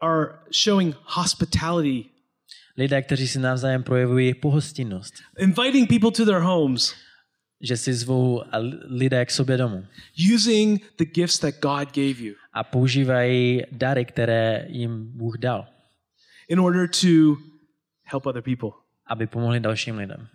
are 0.00 0.38
showing 0.52 0.94
hospitality, 1.04 2.04
Lidé, 2.76 3.02
kteří 3.02 3.28
si 3.28 3.38
navzájem 3.38 3.82
projevují 3.82 4.34
pohostinnost. 4.34 5.14
inviting 5.38 5.88
people 5.88 6.10
to 6.10 6.24
their 6.24 6.40
homes, 6.40 6.94
že 7.60 7.76
si 7.76 7.94
zvou 7.94 8.42
lidé 8.88 9.24
k 9.26 9.30
sobě 9.30 9.56
domů 9.56 9.86
using 10.34 10.82
the 10.98 11.04
gifts 11.04 11.38
that 11.38 11.54
God 11.62 11.88
gave 11.94 12.20
you 12.24 12.34
a 12.52 12.64
používají 12.64 13.62
dary, 13.72 14.04
které 14.04 14.66
jim 14.68 15.04
Bůh 15.16 15.38
dal, 15.38 15.66
in 16.48 16.60
order 16.60 16.88
to 16.88 17.36
help 18.04 18.26
other 18.26 18.42
people, 18.42 18.70
aby 19.06 19.26
pomohli 19.26 19.60
dalším 19.60 19.98
lidem. 19.98 20.28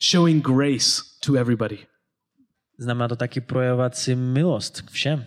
showing 0.00 0.44
grace 0.44 1.02
to 1.20 1.34
everybody. 1.34 1.86
Znamená 2.78 3.08
to 3.08 3.16
taky 3.16 3.40
projevovat 3.40 3.96
si 3.96 4.14
milost 4.14 4.80
k 4.80 4.90
všem. 4.90 5.26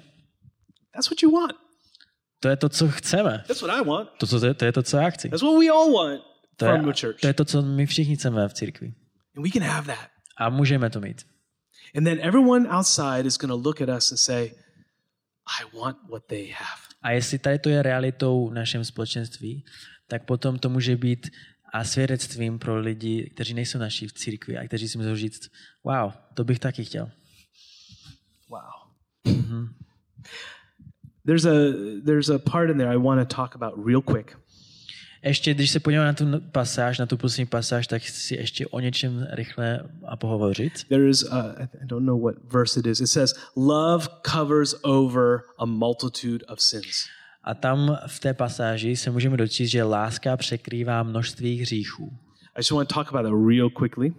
That's 0.93 1.09
what 1.09 1.21
you 1.23 1.31
want. 1.31 1.53
To 2.39 2.49
je 2.49 2.55
to, 2.57 2.69
co 2.69 2.87
chceme. 2.87 3.43
That's 3.47 3.61
what 3.61 3.81
I 3.81 3.81
want. 3.81 4.09
To, 4.17 4.27
co, 4.27 4.53
to 4.53 4.65
je 4.65 4.71
to, 4.71 4.83
co 4.83 4.97
já 4.97 5.09
chci. 5.09 5.29
That's 5.29 5.41
what 5.43 5.59
we 5.59 5.69
all 5.69 5.91
want 5.93 6.21
To 6.57 6.65
from 6.65 6.75
je, 6.87 6.93
the 6.93 6.99
church. 6.99 7.21
to 7.21 7.27
je 7.27 7.33
to, 7.33 7.45
co 7.45 7.61
my 7.61 7.85
všichni 7.85 8.15
chceme 8.15 8.47
v 8.47 8.53
církvi. 8.53 8.93
And 9.37 9.43
we 9.43 9.49
can 9.53 9.63
have 9.63 9.87
that. 9.87 10.09
A 10.37 10.49
můžeme 10.49 10.89
to 10.89 10.99
mít. 11.01 11.25
And 11.97 12.03
then 12.03 12.19
everyone 12.21 12.69
outside 12.77 13.25
is 13.27 13.37
going 13.37 13.49
to 13.51 13.69
look 13.69 13.81
at 13.81 13.89
us 13.89 14.11
and 14.11 14.19
say, 14.19 14.51
I 15.59 15.77
want 15.77 15.97
what 16.09 16.25
they 16.27 16.51
have. 16.51 16.81
A 17.01 17.11
jestli 17.11 17.39
tady 17.39 17.59
to 17.59 17.69
je 17.69 17.83
realitou 17.83 18.49
v 18.49 18.53
našem 18.53 18.85
společenství, 18.85 19.65
tak 20.09 20.25
potom 20.25 20.59
to 20.59 20.69
může 20.69 20.97
být 20.97 21.29
a 21.73 21.83
svědectvím 21.83 22.59
pro 22.59 22.79
lidi, 22.79 23.29
kteří 23.33 23.53
nejsou 23.53 23.77
naši 23.77 24.07
v 24.07 24.13
církvi 24.13 24.57
a 24.57 24.67
kteří 24.67 24.89
si 24.89 24.97
můžou 24.97 25.15
říct, 25.15 25.51
wow, 25.83 26.11
to 26.33 26.43
bych 26.43 26.59
taky 26.59 26.85
chtěl. 26.85 27.11
Wow. 28.49 28.89
There's 31.25 31.45
a 31.45 31.53
there's 32.05 32.29
a 32.29 32.39
part 32.39 32.69
in 32.69 32.77
there 32.77 32.89
I 32.89 32.97
want 32.97 33.29
to 33.29 33.35
talk 33.35 33.55
about 33.55 33.85
real 33.87 34.01
quick. 34.01 34.37
Ještě, 35.23 35.53
když 35.53 35.71
se 35.71 35.79
podíváme 35.79 36.07
na 36.07 36.13
tu 36.13 36.25
pasáž, 36.51 36.99
na 36.99 37.05
tu 37.05 37.17
poslední 37.17 37.45
pasáž, 37.45 37.87
tak 37.87 38.01
chci 38.01 38.35
ještě 38.35 38.67
o 38.67 38.79
něčem 38.79 39.27
rychle 39.31 39.79
a 40.07 40.15
pohovořit. 40.15 40.83
There 40.83 41.09
is 41.09 41.23
uh, 41.23 41.37
I 41.59 41.85
don't 41.85 42.05
know 42.05 42.21
what 42.21 42.35
verse 42.53 42.79
it 42.79 42.85
is. 42.85 43.01
It 43.01 43.07
says 43.07 43.33
love 43.55 44.07
covers 44.31 44.75
over 44.83 45.39
a 45.59 45.65
multitude 45.65 46.45
of 46.45 46.61
sins. 46.61 47.09
A 47.49 47.53
tam 47.53 47.97
v 48.07 48.19
té 48.19 48.33
pasáži 48.33 48.95
se 48.95 49.11
můžeme 49.11 49.37
dočíst, 49.37 49.71
že 49.71 49.83
láska 49.83 50.37
překrývá 50.37 51.03
množství 51.03 51.61
hříchů. 51.61 52.17
I 52.55 52.59
just 52.59 52.71
want 52.71 52.89
to 52.89 52.95
talk 52.95 53.07
about 53.07 53.25
it 53.25 53.47
real 53.49 53.69
quickly. 53.69 54.13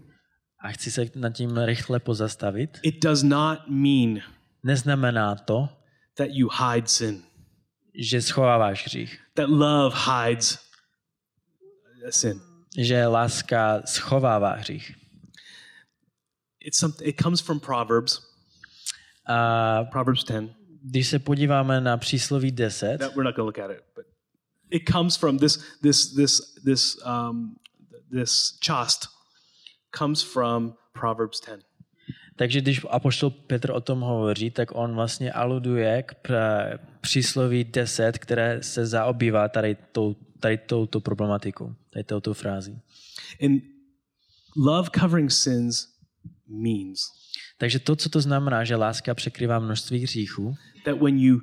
A 0.61 0.69
chci 0.69 0.91
se 0.91 1.11
nad 1.15 1.31
tím 1.31 1.57
rychle 1.59 2.01
pozastavit. 2.01 2.79
It 2.83 3.03
does 3.03 3.23
not 3.23 3.59
mean 3.69 4.21
Neznamená 4.63 5.35
to, 5.35 5.69
that 6.17 6.29
you 6.31 6.49
hide 6.49 6.89
sin. 6.89 7.23
že 7.95 8.23
schováváš 8.23 8.85
hřích. 8.87 9.21
That 9.35 9.49
love 9.49 9.97
hides 9.97 10.59
a 12.09 12.13
sin. 12.13 12.41
Že 12.79 13.07
láska 13.07 13.83
schovává 13.85 14.53
hřích. 14.53 14.97
It's 16.61 16.79
something 16.79 17.09
it 17.09 17.23
comes 17.23 17.41
from 17.41 17.61
Proverbs, 17.61 18.21
A 19.27 19.85
Proverbs 19.85 20.25
10. 20.25 20.60
když 20.83 21.09
se 21.09 21.19
podíváme 21.19 21.81
na 21.81 21.97
přísloví 21.97 22.51
10, 22.53 22.99
That 22.99 23.17
we're 23.17 23.25
not 23.25 23.37
going 23.37 23.55
to 23.55 23.61
look 23.61 23.71
at 23.71 23.71
it, 23.71 23.85
but 23.97 24.07
it 24.71 24.83
comes 24.93 25.17
from 25.17 25.39
this 25.39 25.59
this 25.83 26.15
this 26.15 26.55
this 26.65 26.99
um 27.07 27.57
this 28.13 28.59
chast 28.67 29.09
comes 29.99 30.23
from 30.23 30.75
Proverbs 30.93 31.41
10. 31.41 31.61
takže 32.37 32.61
když 32.61 32.81
apoštol 32.91 33.31
Petr 33.31 33.71
o 33.71 33.81
tom 33.81 34.01
hovoří, 34.01 34.51
tak 34.51 34.69
on 34.75 34.95
vlastně 34.95 35.33
aluduje 35.33 36.03
k 36.03 36.31
přísloví 37.01 37.65
10, 37.65 38.19
které 38.19 38.63
se 38.63 38.87
zaobývá 38.87 39.49
tady, 39.49 39.77
tou, 39.93 40.17
tady 40.41 40.59
touto 40.59 41.01
problematikou, 41.01 41.75
tady 41.93 42.05
touto 42.05 42.35
frází. 42.35 42.81
And 43.45 43.63
love 44.57 44.89
covering 45.01 45.31
sins 45.31 45.89
means 46.49 47.20
Takže 47.61 47.79
to, 47.79 47.97
co 47.97 48.09
to 48.09 48.21
znamená, 48.21 48.65
že 48.65 48.77
láska 48.77 49.15
překrývá 49.15 49.59
množství 49.59 50.03
hříchů, 50.03 50.57
that 50.85 50.99
when 51.03 51.19
you 51.19 51.41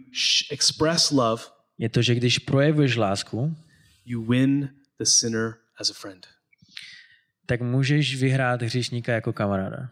express 0.51 1.11
love, 1.11 1.43
je 1.77 1.89
to, 1.89 2.01
že 2.01 2.15
když 2.15 2.39
projevuješ 2.39 2.95
lásku, 2.95 3.57
you 4.05 4.25
win 4.25 4.69
the 4.99 5.05
sinner 5.05 5.53
as 5.77 5.89
a 5.89 5.93
friend. 5.93 6.27
tak 7.45 7.61
můžeš 7.61 8.15
vyhrát 8.15 8.61
hříšníka 8.61 9.13
jako 9.13 9.33
kamaráda. 9.33 9.89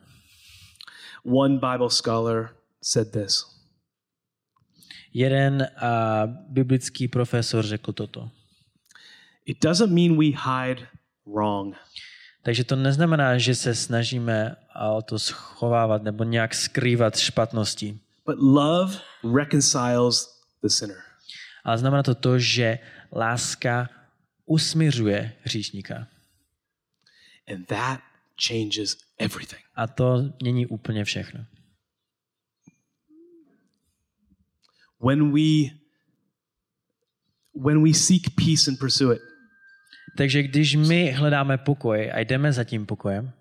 One 1.24 1.54
Bible 1.54 1.90
scholar 1.90 2.50
said 2.84 3.12
this. 3.12 3.46
Jeden 5.14 5.68
a, 5.78 6.28
biblický 6.50 7.08
profesor 7.08 7.66
řekl 7.66 7.94
toto. 7.94 8.32
It 9.46 9.64
doesn't 9.64 9.94
mean 9.94 10.18
we 10.18 10.26
hide 10.26 10.88
wrong. 11.26 11.76
Takže 12.46 12.64
to 12.64 12.76
neznamená, 12.76 13.38
že 13.38 13.56
se 13.56 13.76
snažíme 13.76 14.56
o 14.90 15.02
to 15.02 15.20
schovávat 15.20 16.04
nebo 16.04 16.24
nějak 16.24 16.54
skrývat 16.54 17.18
špatnosti. 17.18 18.00
But 18.26 18.38
love 18.38 19.02
reconciles 19.36 20.42
the 20.62 20.70
sinner. 20.70 20.98
Ale 21.64 21.78
znamená 21.78 22.04
to 22.04 22.16
to, 22.16 22.40
že 22.40 22.80
láska 23.12 23.90
usmiřuje 24.46 25.34
hříšníka. 25.42 26.08
And 27.54 27.66
that 27.68 28.00
changes 28.48 28.98
everything. 29.18 29.62
A 29.76 29.88
to 29.88 30.34
mění 30.42 30.68
úplně 30.68 31.06
všechno. 31.06 31.46
When 35.06 35.32
we 35.34 35.74
when 37.56 37.84
we 37.84 37.94
seek 37.94 38.22
peace 38.36 38.72
and 38.72 38.80
pursue 38.80 39.16
it, 39.16 39.22
Takže 40.18 40.44
když 40.44 40.76
my 40.76 41.12
hledáme 41.12 41.58
pokoj 41.58 42.12
a 42.14 42.20
jdeme 42.20 42.54
za 42.54 42.64
tím 42.64 42.86
pokojem, 42.86 43.32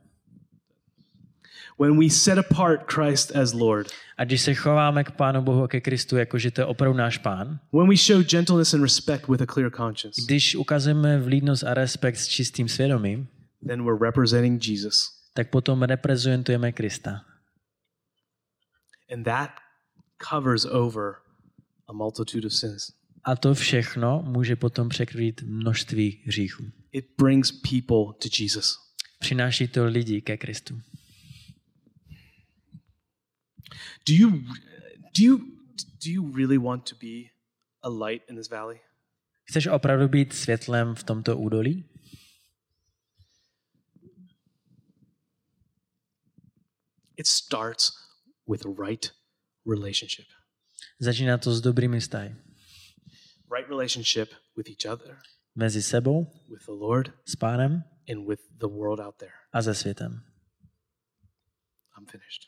when 1.79 1.99
we 1.99 2.11
set 2.11 2.39
apart 2.39 2.93
Christ 2.93 3.37
as 3.37 3.53
Lord, 3.53 3.87
a 4.17 4.25
když 4.25 4.41
se 4.41 4.55
chováme 4.55 5.05
k 5.05 5.11
Pánu 5.11 5.43
Bohu 5.43 5.63
a 5.63 5.69
ke 5.69 5.81
Kristu, 5.81 6.17
jako 6.17 6.39
že 6.39 6.51
to 6.51 6.61
je 6.61 6.65
opravdu 6.65 6.99
náš 6.99 7.19
Pán, 7.19 7.59
when 7.73 7.89
we 7.89 7.97
show 7.97 8.23
gentleness 8.23 8.75
and 8.75 8.83
respect 8.83 9.29
with 9.29 9.43
a 9.43 9.47
clear 9.47 9.71
conscience, 9.71 10.23
když 10.27 10.57
ukazujeme 10.57 11.19
vlídnost 11.19 11.65
a 11.65 11.75
respekt 11.75 12.17
s 12.17 12.29
čistým 12.29 12.69
svědomím, 12.69 13.29
then 13.67 13.85
we're 13.85 14.07
representing 14.07 14.67
Jesus. 14.69 15.11
tak 15.35 15.51
potom 15.51 15.83
reprezentujeme 15.83 16.73
Krista. 16.73 17.21
And 19.13 19.25
that 19.25 19.51
covers 20.31 20.65
over 20.65 21.15
a 21.89 21.93
multitude 21.93 22.47
of 22.47 22.53
sins. 22.53 22.93
A 23.25 23.37
to 23.37 23.55
všechno 23.55 24.23
může 24.23 24.57
potom 24.57 24.89
překrýt 24.89 25.43
množství 25.43 26.23
hříchů. 26.27 26.73
It 26.93 27.07
brings 27.19 27.53
people 27.53 28.15
to 28.23 28.29
Jesus. 28.39 28.79
Přináší 29.19 29.69
to 29.69 29.85
lidi 29.85 30.21
ke 30.21 30.37
Kristu. 30.37 30.81
Do 34.09 34.15
you 34.15 34.31
do 35.19 35.23
you 35.23 35.39
do 36.05 36.11
you 36.11 36.37
really 36.37 36.59
want 36.59 36.91
to 36.91 36.97
be 36.97 37.31
a 37.83 37.89
light 37.89 38.31
in 38.31 38.37
this 38.37 38.49
valley? 38.49 38.81
Chceš 39.45 39.67
opravdu 39.67 40.09
být 40.09 40.33
světlem 40.33 40.95
v 40.95 41.03
tomto 41.03 41.39
údolí? 41.39 41.85
It 47.17 47.27
starts 47.27 47.93
with 48.51 48.65
right 48.87 49.13
relationship. 49.67 50.27
Začíná 50.99 51.39
to 51.39 51.55
s 51.55 51.61
dobrými 51.61 52.01
vztahy. 52.01 52.37
Right 53.55 53.69
relationship 53.69 54.35
with 54.57 54.67
each 54.69 54.85
other, 54.85 55.19
Mezi 55.55 55.79
sebou, 55.79 56.27
with 56.51 56.67
the 56.67 56.75
Lord, 56.75 57.13
s 57.25 57.37
pánem 57.37 57.85
and 58.09 58.27
with 58.27 58.41
the 58.59 58.67
world 58.67 58.99
out 58.99 59.23
there. 59.23 59.47
a 59.53 59.63
se 59.63 59.71
světem. 59.71 60.13
I'm 61.97 62.07
finished. 62.07 62.43